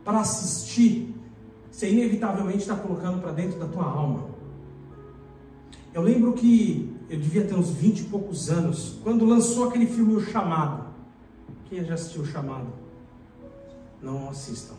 para 0.04 0.20
assistir, 0.20 1.16
você 1.72 1.90
inevitavelmente 1.90 2.60
está 2.60 2.76
colocando 2.76 3.22
para 3.22 3.32
dentro 3.32 3.60
da 3.60 3.68
tua 3.68 3.86
alma. 3.86 4.26
Eu 5.94 6.02
lembro 6.02 6.34
que 6.34 6.96
eu 7.10 7.20
devia 7.20 7.46
ter 7.46 7.56
uns 7.56 7.70
20 7.70 8.00
e 8.00 8.04
poucos 8.04 8.50
anos, 8.50 9.00
quando 9.04 9.26
lançou 9.26 9.68
aquele 9.68 9.88
filme 9.88 10.16
O 10.16 10.22
Chamado. 10.22 10.86
Quem 11.70 11.84
já 11.84 11.96
assistiu 11.96 12.22
O 12.22 12.26
Chamado? 12.26 12.68
Não 14.02 14.30
assistam. 14.30 14.76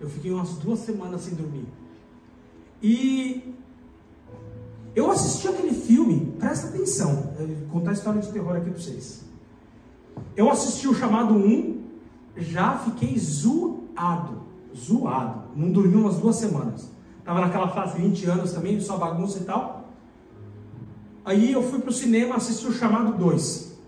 Eu 0.00 0.08
fiquei 0.08 0.30
umas 0.30 0.50
duas 0.54 0.80
semanas 0.80 1.22
sem 1.22 1.34
dormir. 1.34 1.66
E 2.82 3.54
eu 4.94 5.10
assisti 5.10 5.48
aquele 5.48 5.72
filme, 5.72 6.34
presta 6.38 6.68
atenção, 6.68 7.34
eu 7.38 7.46
vou 7.46 7.68
contar 7.68 7.90
a 7.90 7.94
história 7.94 8.20
de 8.20 8.30
terror 8.30 8.56
aqui 8.56 8.70
para 8.70 8.80
vocês. 8.80 9.24
Eu 10.36 10.50
assisti 10.50 10.86
o 10.86 10.94
chamado 10.94 11.34
1, 11.34 11.82
já 12.36 12.78
fiquei 12.78 13.18
zoado, 13.18 14.42
zoado. 14.76 15.42
Não 15.56 15.70
dormi 15.70 15.96
umas 15.96 16.16
duas 16.16 16.36
semanas. 16.36 16.90
Tava 17.24 17.40
naquela 17.40 17.68
fase 17.68 17.96
de 17.96 18.02
20 18.02 18.26
anos 18.26 18.52
também, 18.52 18.80
só 18.80 18.96
bagunça 18.96 19.38
e 19.38 19.44
tal. 19.44 19.88
Aí 21.24 21.52
eu 21.52 21.62
fui 21.62 21.78
pro 21.78 21.92
cinema 21.92 22.36
assistir 22.36 22.66
o 22.66 22.72
chamado 22.72 23.16
2. 23.16 23.78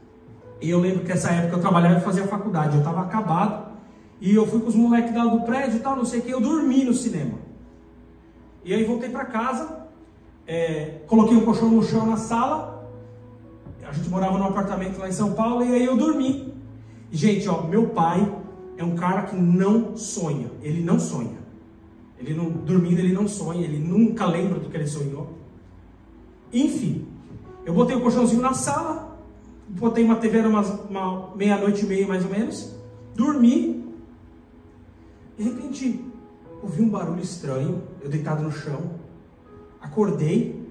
E 0.60 0.70
eu 0.70 0.78
lembro 0.78 1.04
que 1.04 1.12
essa 1.12 1.30
época 1.30 1.56
eu 1.56 1.60
trabalhava 1.60 1.98
e 1.98 2.02
fazia 2.02 2.26
faculdade, 2.26 2.74
eu 2.74 2.78
estava 2.78 3.02
acabado. 3.02 3.72
E 4.20 4.34
eu 4.34 4.46
fui 4.46 4.60
com 4.60 4.68
os 4.68 4.74
moleques 4.74 5.12
do 5.12 5.40
prédio 5.40 5.78
e 5.78 5.80
tal, 5.80 5.96
não 5.96 6.04
sei 6.04 6.20
o 6.20 6.22
que, 6.22 6.30
eu 6.30 6.40
dormi 6.40 6.84
no 6.84 6.94
cinema. 6.94 7.38
E 8.64 8.72
aí 8.72 8.84
voltei 8.84 9.10
para 9.10 9.24
casa, 9.26 9.83
é, 10.46 11.00
coloquei 11.06 11.36
um 11.36 11.44
colchão 11.44 11.70
no 11.70 11.82
chão 11.82 12.06
na 12.06 12.16
sala, 12.16 12.88
a 13.86 13.92
gente 13.92 14.08
morava 14.08 14.38
num 14.38 14.46
apartamento 14.46 14.98
lá 14.98 15.08
em 15.08 15.12
São 15.12 15.32
Paulo 15.32 15.64
e 15.64 15.72
aí 15.72 15.84
eu 15.84 15.96
dormi. 15.96 16.52
Gente, 17.10 17.48
ó, 17.48 17.62
meu 17.62 17.88
pai 17.90 18.30
é 18.76 18.84
um 18.84 18.96
cara 18.96 19.22
que 19.22 19.36
não 19.36 19.96
sonha. 19.96 20.50
Ele 20.62 20.82
não 20.82 20.98
sonha. 20.98 21.38
Ele 22.18 22.34
não 22.34 22.50
dormindo, 22.50 22.98
ele 22.98 23.12
não 23.12 23.28
sonha, 23.28 23.62
ele 23.62 23.78
nunca 23.78 24.26
lembra 24.26 24.58
do 24.58 24.68
que 24.68 24.76
ele 24.76 24.86
sonhou. 24.86 25.38
Enfim, 26.52 27.06
eu 27.64 27.74
botei 27.74 27.96
o 27.96 28.00
colchãozinho 28.00 28.40
na 28.40 28.54
sala, 28.54 29.18
botei 29.68 30.04
uma 30.04 30.16
TV, 30.16 30.38
era 30.38 30.48
uma 30.48 31.34
meia-noite 31.34 31.84
e 31.84 31.88
meia 31.88 32.06
mais 32.06 32.24
ou 32.24 32.30
menos, 32.30 32.74
dormi. 33.14 33.84
De 35.36 35.44
repente, 35.44 36.04
ouvi 36.62 36.82
um 36.82 36.88
barulho 36.88 37.20
estranho, 37.20 37.82
eu 38.00 38.08
deitado 38.08 38.42
no 38.42 38.52
chão. 38.52 39.03
Acordei, 39.84 40.64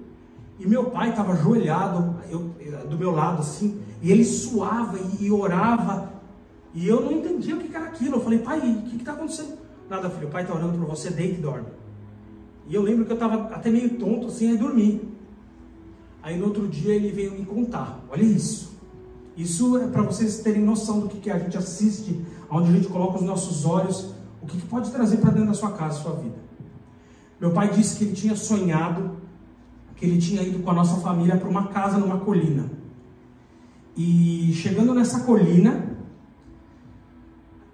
e 0.58 0.66
meu 0.66 0.90
pai 0.90 1.10
estava 1.10 1.32
ajoelhado 1.32 2.16
eu, 2.30 2.50
do 2.88 2.98
meu 2.98 3.12
lado 3.12 3.40
assim, 3.40 3.80
e 4.02 4.10
ele 4.10 4.24
suava 4.24 4.98
e, 4.98 5.26
e, 5.26 5.30
orava, 5.30 6.12
e 6.74 6.86
eu 6.86 7.00
não 7.00 7.12
entendia 7.12 7.54
o 7.54 7.60
que 7.60 7.74
era 7.74 7.86
aquilo. 7.86 8.16
Eu 8.16 8.20
falei, 8.20 8.40
pai, 8.40 8.58
o 8.58 8.82
que 8.82 8.96
está 8.96 9.12
acontecendo? 9.12 9.58
Nada, 9.88 10.10
filho, 10.10 10.28
o 10.28 10.30
pai 10.30 10.42
está 10.42 10.54
orando 10.54 10.78
por 10.78 10.86
você, 10.88 11.10
deita 11.10 11.38
e 11.38 11.42
dorme. 11.42 11.66
E 12.66 12.74
eu 12.74 12.82
lembro 12.82 13.04
que 13.04 13.12
eu 13.12 13.16
estava 13.16 13.54
até 13.54 13.70
meio 13.70 13.90
tonto 13.98 14.26
assim, 14.26 14.50
aí 14.50 14.56
dormi. 14.56 15.14
Aí 16.22 16.38
no 16.38 16.46
outro 16.46 16.66
dia 16.66 16.94
ele 16.94 17.10
veio 17.10 17.32
me 17.32 17.44
contar, 17.44 18.02
olha 18.10 18.22
isso. 18.22 18.74
Isso 19.36 19.76
é 19.78 19.86
para 19.86 20.02
vocês 20.02 20.38
terem 20.40 20.62
noção 20.62 21.00
do 21.00 21.08
que, 21.08 21.18
que 21.18 21.30
a 21.30 21.38
gente 21.38 21.56
assiste, 21.56 22.24
onde 22.50 22.70
a 22.70 22.72
gente 22.72 22.88
coloca 22.88 23.18
os 23.18 23.22
nossos 23.22 23.64
olhos, 23.64 24.14
o 24.40 24.46
que, 24.46 24.58
que 24.58 24.66
pode 24.66 24.90
trazer 24.90 25.18
para 25.18 25.30
dentro 25.30 25.48
da 25.48 25.54
sua 25.54 25.72
casa, 25.72 26.00
sua 26.00 26.12
vida. 26.12 26.36
Meu 27.40 27.50
pai 27.50 27.70
disse 27.70 27.96
que 27.96 28.04
ele 28.04 28.14
tinha 28.14 28.36
sonhado 28.36 29.24
que 29.96 30.04
ele 30.04 30.18
tinha 30.18 30.42
ido 30.42 30.58
com 30.60 30.70
a 30.70 30.74
nossa 30.74 31.00
família 31.00 31.36
para 31.36 31.48
uma 31.48 31.68
casa 31.68 31.98
numa 31.98 32.18
colina. 32.18 32.70
E 33.96 34.52
chegando 34.54 34.92
nessa 34.92 35.20
colina, 35.20 35.96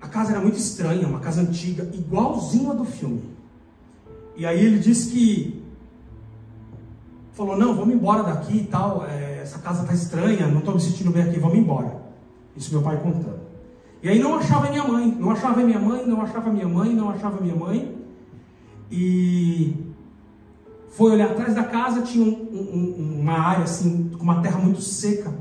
a 0.01 0.09
casa 0.09 0.33
era 0.33 0.41
muito 0.41 0.59
estranha, 0.59 1.07
uma 1.07 1.21
casa 1.21 1.41
antiga, 1.41 1.91
igualzinha 1.95 2.71
a 2.71 2.75
do 2.75 2.85
filme. 2.85 3.23
E 4.37 4.45
aí 4.45 4.65
ele 4.65 4.79
disse 4.79 5.11
que 5.11 5.63
falou: 7.33 7.57
Não, 7.57 7.75
vamos 7.75 7.95
embora 7.95 8.23
daqui 8.23 8.59
e 8.59 8.65
tal. 8.67 9.07
É, 9.07 9.41
essa 9.43 9.59
casa 9.59 9.85
tá 9.85 9.95
estranha, 9.95 10.47
não 10.47 10.59
estou 10.59 10.75
me 10.75 10.81
sentindo 10.81 11.11
bem 11.11 11.23
aqui, 11.23 11.39
vamos 11.39 11.59
embora. 11.59 12.01
Isso 12.57 12.73
meu 12.73 12.83
pai 12.83 12.99
contando. 12.99 13.41
E 14.03 14.09
aí 14.09 14.19
não 14.19 14.37
achava 14.37 14.71
minha 14.71 14.85
mãe, 14.85 15.17
não 15.19 15.31
achava 15.31 15.61
minha 15.63 15.79
mãe, 15.79 16.07
não 16.07 16.21
achava 16.21 16.51
minha 16.51 16.69
mãe, 16.69 16.95
não 16.95 17.11
achava 17.11 17.41
minha 17.41 17.57
mãe. 17.57 18.00
E 18.91 19.75
foi 20.91 21.13
olhar 21.13 21.31
atrás 21.31 21.55
da 21.55 21.65
casa, 21.65 22.03
tinha 22.03 22.25
um, 22.25 22.29
um, 22.29 23.21
uma 23.21 23.39
área 23.39 23.65
assim, 23.65 24.11
com 24.17 24.23
uma 24.23 24.43
terra 24.43 24.59
muito 24.59 24.81
seca. 24.81 25.33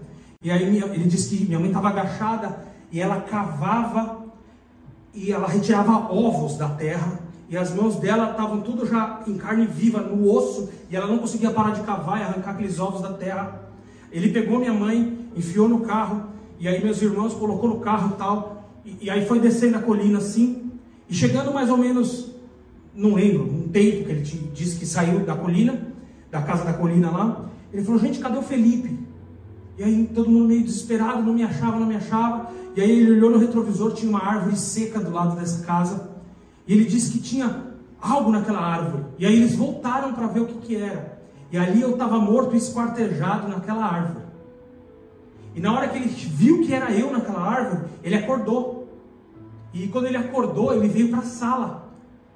E 0.41 0.51
aí 0.51 0.63
ele 0.63 1.05
disse 1.05 1.35
que 1.35 1.45
minha 1.45 1.59
mãe 1.59 1.69
estava 1.69 1.89
agachada 1.89 2.65
e 2.91 3.01
ela 3.01 3.21
cavava 3.21 4.25
e 5.13 5.31
ela 5.31 5.47
retirava 5.47 6.13
ovos 6.13 6.57
da 6.57 6.69
terra. 6.69 7.19
E 7.49 7.57
as 7.57 7.73
mãos 7.73 7.95
dela 7.95 8.31
estavam 8.31 8.62
tudo 8.62 8.85
já 8.85 9.21
em 9.25 9.35
carne 9.35 9.65
viva, 9.65 9.99
no 10.01 10.31
osso, 10.31 10.69
e 10.89 10.95
ela 10.95 11.07
não 11.07 11.17
conseguia 11.17 11.49
parar 11.49 11.71
de 11.71 11.81
cavar 11.81 12.19
e 12.19 12.23
arrancar 12.23 12.51
aqueles 12.51 12.79
ovos 12.79 13.01
da 13.01 13.13
terra. 13.13 13.67
Ele 14.12 14.31
pegou 14.31 14.59
minha 14.59 14.73
mãe, 14.73 15.17
enfiou 15.35 15.67
no 15.67 15.81
carro, 15.81 16.27
e 16.59 16.67
aí 16.67 16.83
meus 16.83 17.01
irmãos 17.01 17.33
colocou 17.33 17.67
no 17.67 17.79
carro 17.79 18.15
tal, 18.17 18.69
e, 18.85 19.05
e 19.05 19.09
aí 19.09 19.25
foi 19.25 19.39
descendo 19.39 19.77
a 19.77 19.81
colina 19.81 20.19
assim, 20.19 20.71
e 21.09 21.13
chegando 21.15 21.51
mais 21.51 21.71
ou 21.71 21.77
menos 21.77 22.28
não 22.99 23.13
lembro, 23.15 23.43
um 23.43 23.69
tempo 23.69 24.03
que 24.03 24.12
ele 24.12 24.51
disse 24.53 24.77
que 24.77 24.85
saiu 24.85 25.21
da 25.21 25.33
colina, 25.33 25.88
da 26.29 26.41
casa 26.41 26.65
da 26.65 26.73
colina 26.73 27.09
lá. 27.09 27.45
Ele 27.71 27.81
falou, 27.81 27.97
gente, 27.97 28.19
cadê 28.19 28.38
o 28.38 28.41
Felipe? 28.41 28.99
E 29.77 29.83
aí 29.83 30.09
todo 30.13 30.29
mundo 30.29 30.49
meio 30.49 30.65
desesperado, 30.65 31.23
não 31.23 31.33
me 31.33 31.43
achava, 31.43 31.79
não 31.79 31.88
me 31.88 31.95
achava. 31.95 32.51
E 32.75 32.81
aí 32.81 32.91
ele 32.91 33.12
olhou 33.12 33.31
no 33.31 33.38
retrovisor, 33.38 33.93
tinha 33.93 34.09
uma 34.09 34.21
árvore 34.21 34.57
seca 34.57 34.99
do 34.99 35.12
lado 35.12 35.39
dessa 35.39 35.65
casa. 35.65 36.09
E 36.67 36.73
ele 36.73 36.83
disse 36.83 37.12
que 37.12 37.19
tinha 37.19 37.63
algo 38.01 38.31
naquela 38.31 38.59
árvore. 38.59 39.05
E 39.17 39.25
aí 39.25 39.33
eles 39.33 39.55
voltaram 39.55 40.13
para 40.13 40.27
ver 40.27 40.41
o 40.41 40.45
que, 40.47 40.57
que 40.59 40.75
era. 40.75 41.19
E 41.53 41.57
ali 41.57 41.81
eu 41.81 41.91
estava 41.91 42.19
morto, 42.19 42.53
esquartejado 42.53 43.47
naquela 43.47 43.85
árvore. 43.85 44.25
E 45.55 45.62
na 45.62 45.71
hora 45.71 45.88
que 45.88 45.97
ele 45.97 46.09
viu 46.09 46.62
que 46.63 46.73
era 46.73 46.91
eu 46.91 47.13
naquela 47.13 47.39
árvore, 47.39 47.83
ele 48.03 48.15
acordou. 48.15 48.89
E 49.73 49.88
quando 49.88 50.07
ele 50.07 50.17
acordou, 50.17 50.73
ele 50.73 50.89
veio 50.89 51.09
para 51.09 51.19
a 51.19 51.23
sala 51.23 51.88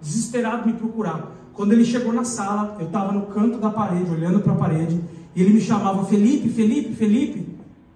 desesperado 0.04 0.68
me 0.68 0.74
procurar. 0.74 1.32
Quando 1.54 1.72
ele 1.72 1.86
chegou 1.86 2.12
na 2.12 2.24
sala, 2.24 2.76
eu 2.80 2.88
estava 2.88 3.12
no 3.12 3.28
canto 3.28 3.58
da 3.58 3.70
parede, 3.70 4.12
olhando 4.12 4.42
para 4.42 4.54
a 4.54 4.56
parede, 4.56 5.00
E 5.36 5.42
ele 5.42 5.54
me 5.56 5.62
chamava 5.62 6.06
Felipe, 6.06 6.48
Felipe, 6.50 6.94
Felipe. 6.94 7.48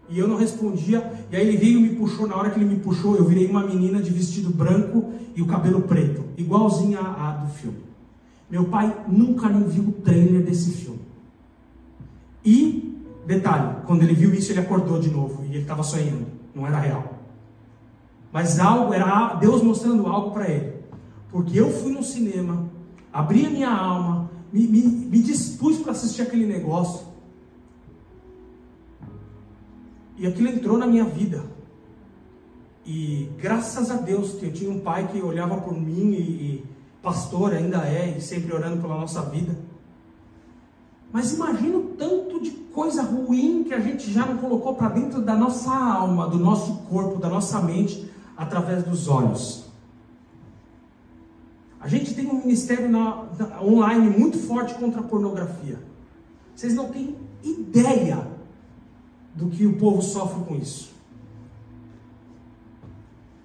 E 0.10 0.18
eu 0.18 0.28
não 0.28 0.38
respondia. 0.38 1.12
E 1.32 1.36
aí 1.36 1.48
ele 1.48 1.58
veio 1.58 1.80
e 1.80 1.82
me 1.84 1.90
puxou. 1.96 2.26
Na 2.28 2.36
hora 2.36 2.50
que 2.50 2.58
ele 2.58 2.66
me 2.66 2.78
puxou, 2.78 3.16
eu 3.16 3.26
virei 3.26 3.46
uma 3.46 3.64
menina 3.64 4.02
de 4.02 4.10
vestido 4.10 4.50
branco 4.50 5.12
e 5.36 5.42
o 5.42 5.46
cabelo 5.46 5.82
preto, 5.82 6.24
igualzinha 6.36 7.00
a, 7.00 7.30
a 7.30 7.32
do 7.34 7.54
filme. 7.54 7.78
Meu 8.50 8.66
pai 8.66 8.96
nunca 9.08 9.50
nem 9.50 9.68
viu 9.68 9.84
o 9.84 9.92
trailer 9.92 10.42
desse 10.44 10.72
filme. 10.72 11.02
E, 12.44 12.98
detalhe, 13.28 13.76
quando 13.86 14.02
ele 14.02 14.14
viu 14.14 14.34
isso, 14.34 14.52
ele 14.52 14.62
acordou 14.62 15.00
de 15.00 15.12
novo 15.12 15.44
e 15.44 15.50
ele 15.50 15.60
estava 15.60 15.84
sonhando, 15.84 16.26
não 16.56 16.66
era 16.66 16.80
real. 16.80 17.18
Mas 18.32 18.60
algo, 18.60 18.94
era 18.94 19.36
Deus 19.36 19.62
mostrando 19.62 20.08
algo 20.08 20.32
para 20.32 20.50
ele. 20.50 20.77
Porque 21.32 21.60
eu 21.60 21.72
fui 21.72 21.92
no 21.92 22.04
cinema, 22.04 22.70
abri 23.12 23.46
a 23.46 23.50
minha 23.50 23.70
alma, 23.70 24.30
me, 24.52 24.68
me, 24.68 24.82
me 24.82 25.22
dispus 25.22 25.78
para 25.78 25.92
assistir 25.92 26.22
aquele 26.22 26.46
negócio. 26.46 27.06
E 30.18 30.26
aquilo 30.26 30.48
entrou 30.48 30.78
na 30.78 30.88
minha 30.88 31.04
vida. 31.04 31.44
E 32.86 33.30
graças 33.38 33.92
a 33.92 33.96
Deus 33.96 34.34
que 34.34 34.46
eu 34.46 34.54
tinha 34.54 34.72
um 34.72 34.80
pai 34.80 35.08
que 35.10 35.22
olhava 35.22 35.58
por 35.58 35.74
mim 35.74 36.14
e, 36.14 36.22
e 36.22 36.66
pastor 37.04 37.54
ainda 37.54 37.86
é, 37.86 38.16
e 38.18 38.22
sempre 38.22 38.54
orando 38.54 38.82
pela 38.82 38.98
nossa 38.98 39.22
vida. 39.24 39.56
Mas 41.12 41.34
imagina 41.34 41.78
o 41.78 41.84
tanto 41.98 42.42
de 42.42 42.52
coisa 42.52 43.02
ruim 43.02 43.64
que 43.64 43.74
a 43.74 43.80
gente 43.80 44.12
já 44.12 44.26
não 44.26 44.38
colocou 44.38 44.76
para 44.76 44.90
dentro 44.90 45.22
da 45.22 45.36
nossa 45.36 45.74
alma, 45.74 46.28
do 46.28 46.38
nosso 46.38 46.78
corpo, 46.90 47.20
da 47.20 47.30
nossa 47.30 47.62
mente, 47.62 48.10
através 48.36 48.84
dos 48.84 49.08
olhos. 49.08 49.67
A 51.88 51.90
gente 51.90 52.14
tem 52.14 52.28
um 52.28 52.40
ministério 52.40 52.90
na, 52.90 53.28
na, 53.40 53.62
online 53.62 54.10
muito 54.10 54.38
forte 54.38 54.74
contra 54.74 55.00
a 55.00 55.04
pornografia. 55.04 55.80
Vocês 56.54 56.74
não 56.74 56.90
têm 56.90 57.16
ideia 57.42 58.28
do 59.34 59.48
que 59.48 59.66
o 59.66 59.78
povo 59.78 60.02
sofre 60.02 60.44
com 60.44 60.56
isso. 60.56 60.94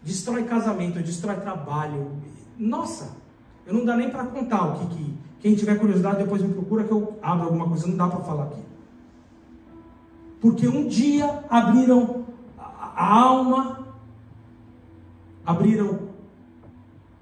Destrói 0.02 0.42
casamento, 0.42 1.00
destrói 1.00 1.36
trabalho. 1.36 2.16
Nossa, 2.58 3.16
eu 3.64 3.74
não 3.74 3.84
dá 3.84 3.96
nem 3.96 4.10
para 4.10 4.24
contar 4.24 4.70
o 4.70 4.78
que, 4.80 4.96
que. 4.96 5.14
Quem 5.38 5.54
tiver 5.54 5.78
curiosidade, 5.78 6.18
depois 6.18 6.42
me 6.42 6.52
procura 6.52 6.82
que 6.82 6.90
eu 6.90 7.16
abro 7.22 7.44
alguma 7.44 7.68
coisa, 7.68 7.86
não 7.86 7.96
dá 7.96 8.08
para 8.08 8.24
falar 8.24 8.44
aqui. 8.46 8.62
Porque 10.40 10.66
um 10.66 10.88
dia 10.88 11.44
abriram 11.48 12.24
a, 12.58 12.92
a 12.96 13.20
alma, 13.20 13.86
abriram 15.46 16.11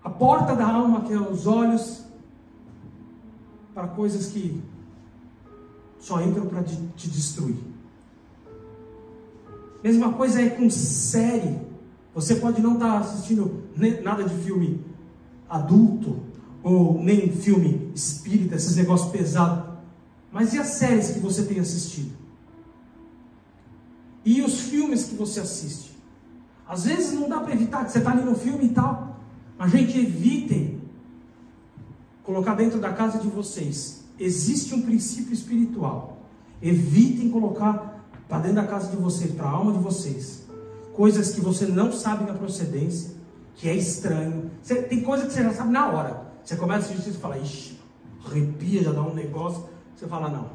a 0.03 0.11
porta 0.11 0.55
da 0.55 0.67
alma, 0.67 1.03
que 1.03 1.13
é 1.13 1.19
os 1.19 1.47
olhos, 1.47 2.05
para 3.75 3.87
coisas 3.89 4.27
que 4.27 4.63
só 5.99 6.21
entram 6.23 6.47
para 6.47 6.63
te 6.63 7.09
destruir. 7.09 7.59
Mesma 9.83 10.13
coisa 10.13 10.41
é 10.43 10.51
com 10.51 10.69
série. 10.69 11.59
Você 12.15 12.37
pode 12.37 12.61
não 12.61 12.75
estar 12.75 12.93
tá 12.93 12.99
assistindo 12.99 13.63
nada 14.03 14.25
de 14.25 14.35
filme 14.43 14.85
adulto, 15.49 16.21
ou 16.63 17.03
nem 17.03 17.33
filme 17.33 17.91
espírita, 17.95 18.57
esses 18.57 18.77
negócios 18.77 19.11
pesados. 19.11 19.71
Mas 20.31 20.55
e 20.55 20.59
as 20.59 20.69
séries 20.69 21.11
que 21.11 21.19
você 21.19 21.43
tem 21.45 21.59
assistido? 21.59 22.13
E 24.25 24.43
os 24.43 24.61
filmes 24.61 25.05
que 25.05 25.15
você 25.15 25.41
assiste? 25.41 25.97
Às 26.69 26.85
vezes 26.85 27.13
não 27.13 27.29
dá 27.29 27.41
para 27.41 27.53
evitar 27.53 27.85
que 27.85 27.91
você 27.91 27.99
está 27.99 28.13
ali 28.13 28.23
no 28.23 28.35
filme 28.35 28.67
e 28.67 28.69
tal. 28.69 29.10
Mas, 29.61 29.73
gente, 29.73 29.99
evitem 29.99 30.81
colocar 32.25 32.55
dentro 32.55 32.81
da 32.81 32.95
casa 32.95 33.19
de 33.19 33.29
vocês. 33.29 34.03
Existe 34.19 34.75
um 34.75 34.81
princípio 34.81 35.35
espiritual. 35.35 36.17
Evitem 36.63 37.29
colocar 37.29 38.03
para 38.27 38.39
dentro 38.39 38.57
da 38.57 38.67
casa 38.67 38.91
de 38.91 38.97
vocês, 38.97 39.33
para 39.33 39.45
a 39.45 39.51
alma 39.51 39.75
de 39.75 39.79
vocês, 39.81 40.47
coisas 40.95 41.35
que 41.35 41.43
você 41.43 41.67
não 41.67 41.93
sabe 41.93 42.31
a 42.31 42.33
procedência, 42.33 43.11
que 43.55 43.69
é 43.69 43.75
estranho. 43.75 44.51
Você, 44.63 44.77
tem 44.77 45.03
coisa 45.03 45.27
que 45.27 45.33
você 45.35 45.43
já 45.43 45.53
sabe 45.53 45.73
na 45.73 45.91
hora. 45.91 46.27
Você 46.43 46.57
começa 46.57 46.89
a 46.89 46.93
assistir 46.95 47.11
e 47.11 47.21
fala, 47.21 47.37
ixi, 47.37 47.79
arrepia, 48.25 48.83
já 48.83 48.93
dá 48.93 49.03
um 49.03 49.13
negócio. 49.13 49.69
Você 49.95 50.07
fala, 50.07 50.31
não. 50.31 50.53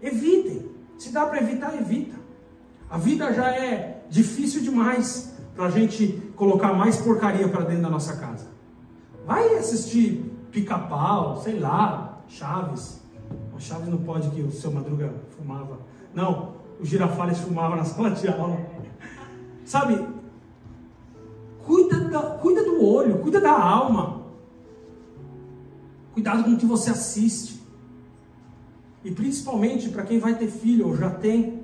Evitem. 0.00 0.70
Se 0.96 1.10
dá 1.10 1.26
para 1.26 1.42
evitar, 1.42 1.74
evita. 1.74 2.14
A 2.88 2.98
vida 2.98 3.32
já 3.32 3.48
é 3.48 4.04
difícil 4.08 4.60
demais 4.60 5.31
para 5.54 5.66
a 5.66 5.70
gente 5.70 6.32
colocar 6.36 6.72
mais 6.72 6.96
porcaria 6.98 7.48
para 7.48 7.64
dentro 7.64 7.82
da 7.82 7.90
nossa 7.90 8.16
casa. 8.16 8.46
Vai 9.26 9.54
assistir 9.56 10.32
pica-pau, 10.50 11.40
sei 11.42 11.58
lá, 11.58 12.20
Chaves. 12.28 13.00
O 13.54 13.60
Chaves 13.60 13.88
não 13.88 13.98
pode 13.98 14.30
que 14.30 14.40
o 14.40 14.50
seu 14.50 14.70
Madruga 14.70 15.12
fumava. 15.36 15.78
Não, 16.14 16.54
o 16.80 16.84
Girafales 16.84 17.38
fumava 17.38 17.76
na 17.76 17.84
sala 17.84 18.10
de 18.10 18.28
aula. 18.28 18.58
Sabe? 19.64 20.06
Cuida, 21.64 22.00
da, 22.00 22.20
cuida 22.38 22.64
do 22.64 22.84
olho, 22.84 23.18
cuida 23.18 23.40
da 23.40 23.52
alma. 23.52 24.22
Cuidado 26.12 26.44
com 26.44 26.50
o 26.50 26.56
que 26.56 26.66
você 26.66 26.90
assiste. 26.90 27.62
E 29.04 29.10
principalmente 29.10 29.88
para 29.88 30.02
quem 30.04 30.18
vai 30.18 30.34
ter 30.34 30.48
filho 30.48 30.88
ou 30.88 30.96
já 30.96 31.10
tem. 31.10 31.61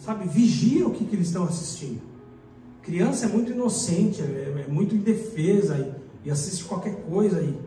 Sabe, 0.00 0.26
vigia 0.26 0.86
o 0.86 0.92
que, 0.92 1.04
que 1.04 1.14
eles 1.14 1.26
estão 1.26 1.44
assistindo. 1.44 2.00
Criança 2.82 3.26
é 3.26 3.28
muito 3.28 3.52
inocente, 3.52 4.22
é, 4.22 4.64
é 4.66 4.72
muito 4.72 4.94
indefesa 4.94 5.76
e, 6.24 6.28
e, 6.28 6.30
assiste 6.30 6.64
qualquer 6.64 7.02
coisa 7.02 7.38
aí. 7.38 7.60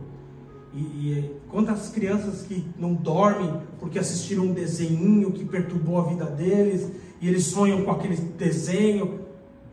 E, 0.74 0.80
e 0.80 1.36
quantas 1.48 1.90
crianças 1.90 2.42
que 2.42 2.66
não 2.76 2.96
dormem 2.96 3.62
porque 3.80 4.00
assistiram 4.00 4.46
um 4.46 4.54
desenho 4.54 5.32
que 5.32 5.46
perturbou 5.46 6.00
a 6.00 6.10
vida 6.10 6.26
deles 6.26 6.92
e 7.22 7.30
eles 7.30 7.46
sonham 7.46 7.86
com 7.86 7.92
aquele 7.92 8.16
desenho. 8.16 9.20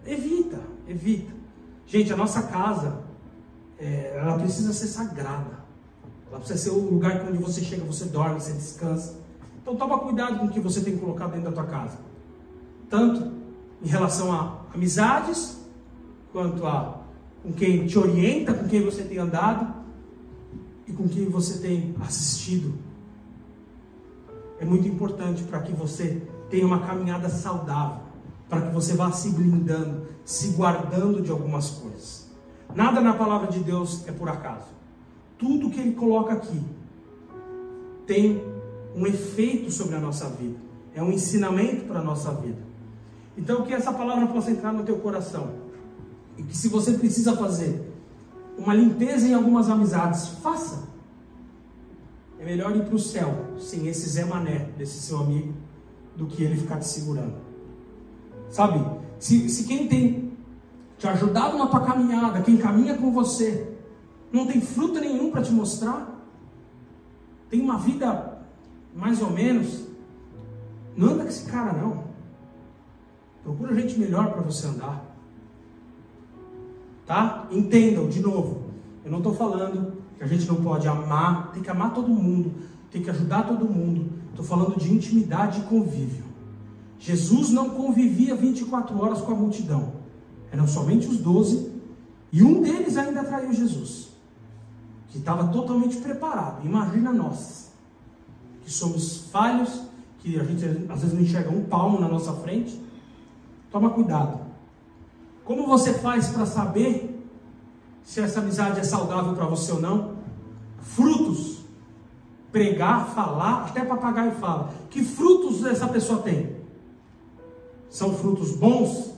Evita, 0.06 0.60
evita. 0.86 1.32
Gente, 1.86 2.12
a 2.12 2.16
nossa 2.16 2.42
casa 2.42 3.02
é, 3.78 4.18
ela 4.18 4.38
precisa 4.38 4.74
ser 4.74 4.88
sagrada. 4.88 5.60
Ela 6.28 6.38
precisa 6.38 6.58
ser 6.58 6.70
o 6.70 6.90
lugar 6.90 7.26
onde 7.26 7.38
você 7.38 7.62
chega, 7.62 7.82
você 7.84 8.04
dorme, 8.04 8.38
você 8.38 8.52
descansa. 8.52 9.18
Então 9.62 9.76
toma 9.76 9.98
cuidado 9.98 10.38
com 10.38 10.44
o 10.44 10.50
que 10.50 10.60
você 10.60 10.82
tem 10.82 10.98
colocado 10.98 11.32
dentro 11.32 11.50
da 11.50 11.52
tua 11.52 11.64
casa. 11.64 12.09
Tanto 12.90 13.32
em 13.82 13.88
relação 13.88 14.32
a 14.32 14.58
amizades, 14.74 15.58
quanto 16.32 16.66
a 16.66 17.00
com 17.42 17.52
quem 17.52 17.86
te 17.86 17.98
orienta, 17.98 18.52
com 18.52 18.68
quem 18.68 18.84
você 18.84 19.02
tem 19.02 19.18
andado 19.18 19.74
e 20.86 20.92
com 20.92 21.08
quem 21.08 21.26
você 21.26 21.58
tem 21.58 21.94
assistido. 22.00 22.74
É 24.58 24.64
muito 24.64 24.86
importante 24.86 25.42
para 25.44 25.60
que 25.60 25.72
você 25.72 26.22
tenha 26.50 26.66
uma 26.66 26.80
caminhada 26.80 27.28
saudável, 27.28 28.02
para 28.48 28.62
que 28.62 28.74
você 28.74 28.94
vá 28.94 29.10
se 29.10 29.30
blindando, 29.30 30.06
se 30.24 30.48
guardando 30.48 31.22
de 31.22 31.30
algumas 31.30 31.70
coisas. 31.70 32.28
Nada 32.74 33.00
na 33.00 33.14
palavra 33.14 33.50
de 33.50 33.60
Deus 33.60 34.06
é 34.06 34.12
por 34.12 34.28
acaso. 34.28 34.66
Tudo 35.38 35.70
que 35.70 35.80
ele 35.80 35.92
coloca 35.92 36.34
aqui 36.34 36.62
tem 38.06 38.42
um 38.94 39.06
efeito 39.06 39.70
sobre 39.70 39.96
a 39.96 40.00
nossa 40.00 40.28
vida. 40.28 40.58
É 40.94 41.02
um 41.02 41.10
ensinamento 41.10 41.86
para 41.86 42.00
a 42.00 42.02
nossa 42.02 42.32
vida. 42.32 42.69
Então 43.36 43.62
que 43.62 43.72
essa 43.72 43.92
palavra 43.92 44.26
possa 44.26 44.50
entrar 44.50 44.72
no 44.72 44.82
teu 44.82 44.98
coração. 44.98 45.50
E 46.36 46.42
que 46.42 46.56
se 46.56 46.68
você 46.68 46.94
precisa 46.94 47.36
fazer 47.36 47.90
uma 48.56 48.74
limpeza 48.74 49.26
em 49.26 49.34
algumas 49.34 49.68
amizades, 49.68 50.28
faça. 50.42 50.88
É 52.38 52.44
melhor 52.44 52.74
ir 52.74 52.84
para 52.84 52.94
o 52.94 52.98
céu 52.98 53.34
sem 53.58 53.86
esse 53.86 54.08
Zé 54.08 54.24
Mané, 54.24 54.70
desse 54.76 55.00
seu 55.00 55.18
amigo, 55.18 55.52
do 56.16 56.26
que 56.26 56.42
ele 56.42 56.56
ficar 56.56 56.78
te 56.78 56.86
segurando. 56.86 57.34
Sabe? 58.50 58.84
Se, 59.18 59.48
se 59.48 59.64
quem 59.64 59.86
tem 59.86 60.32
te 60.98 61.06
ajudado 61.06 61.56
na 61.56 61.66
tua 61.66 61.80
caminhada, 61.80 62.42
quem 62.42 62.56
caminha 62.56 62.96
com 62.96 63.12
você, 63.12 63.74
não 64.32 64.46
tem 64.46 64.60
fruto 64.60 65.00
nenhum 65.00 65.30
para 65.30 65.42
te 65.42 65.52
mostrar, 65.52 66.20
tem 67.48 67.60
uma 67.60 67.78
vida 67.78 68.38
mais 68.94 69.20
ou 69.20 69.30
menos, 69.30 69.86
não 70.96 71.08
anda 71.08 71.24
com 71.24 71.28
esse 71.28 71.50
cara 71.50 71.72
não. 71.72 72.09
Procura 73.42 73.74
gente 73.74 73.98
melhor 73.98 74.32
para 74.32 74.42
você 74.42 74.66
andar. 74.66 75.04
Tá? 77.06 77.46
Entendam 77.50 78.08
de 78.08 78.20
novo. 78.20 78.70
Eu 79.04 79.10
não 79.10 79.18
estou 79.18 79.34
falando 79.34 79.94
que 80.16 80.24
a 80.24 80.26
gente 80.26 80.46
não 80.46 80.56
pode 80.56 80.86
amar, 80.86 81.52
tem 81.52 81.62
que 81.62 81.70
amar 81.70 81.94
todo 81.94 82.08
mundo, 82.08 82.52
tem 82.90 83.02
que 83.02 83.10
ajudar 83.10 83.46
todo 83.46 83.64
mundo. 83.64 84.10
Estou 84.30 84.44
falando 84.44 84.78
de 84.78 84.92
intimidade 84.92 85.60
e 85.60 85.64
convívio. 85.64 86.24
Jesus 86.98 87.50
não 87.50 87.70
convivia 87.70 88.36
24 88.36 89.02
horas 89.02 89.22
com 89.22 89.32
a 89.32 89.34
multidão. 89.34 89.92
Eram 90.52 90.66
somente 90.66 91.06
os 91.06 91.18
doze, 91.18 91.70
e 92.32 92.42
um 92.42 92.60
deles 92.60 92.96
ainda 92.96 93.24
traiu 93.24 93.52
Jesus, 93.52 94.08
que 95.08 95.18
estava 95.18 95.48
totalmente 95.48 95.96
preparado. 95.96 96.64
Imagina 96.64 97.12
nós, 97.12 97.72
que 98.62 98.70
somos 98.70 99.28
falhos, 99.32 99.82
que 100.18 100.38
a 100.38 100.44
gente 100.44 100.64
às 100.88 101.00
vezes 101.00 101.14
não 101.14 101.22
enxerga 101.22 101.50
um 101.50 101.64
palmo 101.64 101.98
na 101.98 102.06
nossa 102.06 102.32
frente. 102.34 102.78
Toma 103.70 103.90
cuidado. 103.90 104.40
Como 105.44 105.66
você 105.66 105.94
faz 105.94 106.28
para 106.28 106.46
saber 106.46 107.10
se 108.02 108.20
essa 108.20 108.40
amizade 108.40 108.80
é 108.80 108.84
saudável 108.84 109.34
para 109.34 109.46
você 109.46 109.72
ou 109.72 109.80
não? 109.80 110.16
Frutos. 110.78 111.60
pregar, 112.50 113.06
falar, 113.14 113.66
até 113.66 113.84
papagaio 113.84 114.32
fala. 114.32 114.72
Que 114.90 115.04
frutos 115.04 115.64
essa 115.64 115.86
pessoa 115.86 116.20
tem? 116.22 116.56
São 117.88 118.12
frutos 118.14 118.56
bons? 118.56 119.14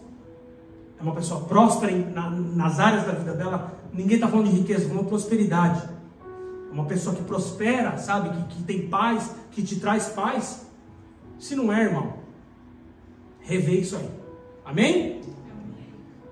É 1.00 1.02
uma 1.02 1.14
pessoa 1.14 1.40
próspera 1.42 1.90
em, 1.90 2.10
na, 2.10 2.30
nas 2.30 2.78
áreas 2.78 3.06
da 3.06 3.12
vida 3.12 3.32
dela? 3.32 3.72
Ninguém 3.92 4.16
está 4.16 4.28
falando 4.28 4.50
de 4.50 4.56
riqueza, 4.56 4.86
falando 4.86 5.04
de 5.04 5.08
prosperidade. 5.08 5.88
É 6.70 6.72
uma 6.72 6.84
pessoa 6.84 7.16
que 7.16 7.22
prospera, 7.22 7.96
sabe? 7.96 8.30
Que, 8.30 8.56
que 8.56 8.62
tem 8.64 8.88
paz, 8.88 9.34
que 9.50 9.62
te 9.62 9.80
traz 9.80 10.10
paz. 10.10 10.66
Se 11.38 11.56
não 11.56 11.72
é, 11.72 11.84
irmão, 11.84 12.14
revê 13.40 13.80
isso 13.80 13.96
aí. 13.96 14.21
Amém? 14.64 15.20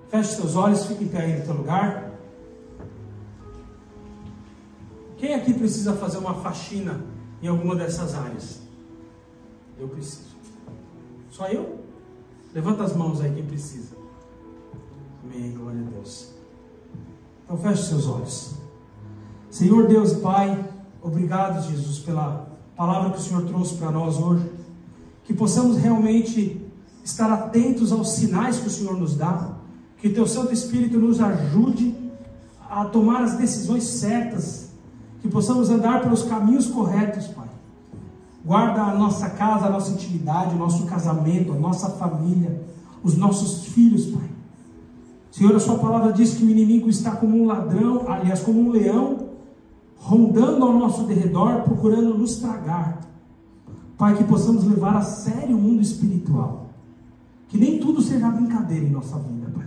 Feche 0.09 0.35
seus 0.35 0.57
olhos, 0.57 0.87
fique 0.87 1.05
em 1.05 1.09
pé 1.09 1.23
aí 1.23 1.38
no 1.38 1.45
teu 1.45 1.55
lugar. 1.55 2.11
Quem 5.16 5.35
aqui 5.35 5.53
precisa 5.53 5.95
fazer 5.95 6.19
uma 6.19 6.35
faxina 6.35 7.01
em 7.43 7.47
alguma 7.47 7.77
dessas 7.77 8.14
áreas? 8.14 8.61
Eu 9.79 9.88
preciso. 9.88 10.31
Só 11.31 11.47
eu? 11.49 11.81
Levanta 12.55 12.85
as 12.85 12.97
mãos 12.97 13.21
aí 13.21 13.33
quem 13.33 13.45
precisa. 13.45 13.95
Amém, 15.23 15.53
glória 15.53 15.81
a 15.81 15.90
Deus. 15.90 16.31
Então 17.45 17.57
feche 17.59 17.83
seus 17.83 18.07
olhos. 18.07 18.55
Senhor 19.51 19.87
Deus 19.87 20.14
Pai, 20.14 20.64
obrigado, 21.03 21.69
Jesus, 21.69 21.99
pela 21.99 22.49
palavra 22.77 23.11
que 23.11 23.19
o 23.19 23.21
Senhor 23.21 23.45
trouxe 23.47 23.77
para 23.77 23.90
nós 23.90 24.19
hoje. 24.19 24.51
Que 25.25 25.35
possamos 25.35 25.77
realmente 25.77 26.69
estar 27.04 27.30
atentos 27.30 27.92
aos 27.92 28.10
sinais 28.10 28.58
que 28.58 28.66
o 28.66 28.70
Senhor 28.70 28.98
nos 28.98 29.16
dá. 29.16 29.52
Que 29.98 30.08
Teu 30.08 30.26
Santo 30.26 30.52
Espírito 30.52 30.98
nos 30.98 31.20
ajude 31.20 31.94
a 32.68 32.84
tomar 32.84 33.22
as 33.22 33.36
decisões 33.36 33.84
certas. 33.84 34.70
Que 35.20 35.28
possamos 35.28 35.70
andar 35.70 36.02
pelos 36.02 36.22
caminhos 36.22 36.66
corretos, 36.66 37.26
Pai. 37.26 37.48
Guarda 38.44 38.82
a 38.82 38.94
nossa 38.94 39.28
casa, 39.30 39.66
a 39.66 39.70
nossa 39.70 39.92
intimidade, 39.92 40.54
o 40.54 40.58
nosso 40.58 40.86
casamento, 40.86 41.52
a 41.52 41.56
nossa 41.56 41.90
família, 41.90 42.62
os 43.02 43.16
nossos 43.16 43.66
filhos, 43.66 44.06
Pai. 44.06 44.30
Senhor, 45.30 45.54
a 45.54 45.60
Sua 45.60 45.78
palavra 45.78 46.12
diz 46.12 46.34
que 46.34 46.44
o 46.44 46.50
inimigo 46.50 46.88
está 46.88 47.12
como 47.12 47.36
um 47.36 47.46
ladrão, 47.46 48.04
aliás, 48.08 48.40
como 48.40 48.60
um 48.60 48.70
leão, 48.70 49.28
rondando 49.96 50.64
ao 50.64 50.72
nosso 50.72 51.04
derredor, 51.04 51.62
procurando 51.62 52.16
nos 52.16 52.36
tragar. 52.36 53.00
Pai, 53.98 54.16
que 54.16 54.24
possamos 54.24 54.64
levar 54.64 54.96
a 54.96 55.02
sério 55.02 55.56
o 55.56 55.60
mundo 55.60 55.82
espiritual. 55.82 56.69
Que 57.50 57.58
nem 57.58 57.80
tudo 57.80 58.00
seja 58.00 58.30
brincadeira 58.30 58.86
em 58.86 58.90
nossa 58.90 59.18
vida, 59.18 59.50
Pai. 59.52 59.66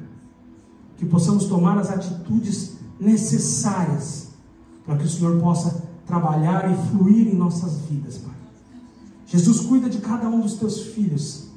Que 0.97 1.05
possamos 1.05 1.45
tomar 1.45 1.77
as 1.77 1.89
atitudes 1.89 2.77
necessárias 2.99 4.29
para 4.85 4.97
que 4.97 5.05
o 5.05 5.09
Senhor 5.09 5.39
possa 5.39 5.83
trabalhar 6.07 6.71
e 6.71 6.89
fluir 6.89 7.27
em 7.27 7.35
nossas 7.35 7.77
vidas, 7.89 8.17
Pai. 8.17 8.33
Jesus 9.27 9.61
cuida 9.61 9.89
de 9.89 9.99
cada 9.99 10.29
um 10.29 10.39
dos 10.39 10.55
teus 10.55 10.79
filhos, 10.87 11.49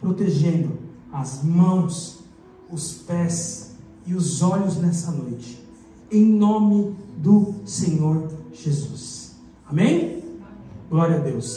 protegendo 0.00 0.78
as 1.12 1.42
mãos, 1.44 2.20
os 2.70 2.92
pés 2.92 3.72
e 4.06 4.14
os 4.14 4.42
olhos 4.42 4.76
nessa 4.76 5.10
noite, 5.10 5.62
em 6.10 6.24
nome 6.24 6.96
do 7.18 7.54
Senhor 7.66 8.30
Jesus. 8.52 9.32
Amém? 9.68 10.22
Glória 10.88 11.16
a 11.16 11.20
Deus. 11.20 11.56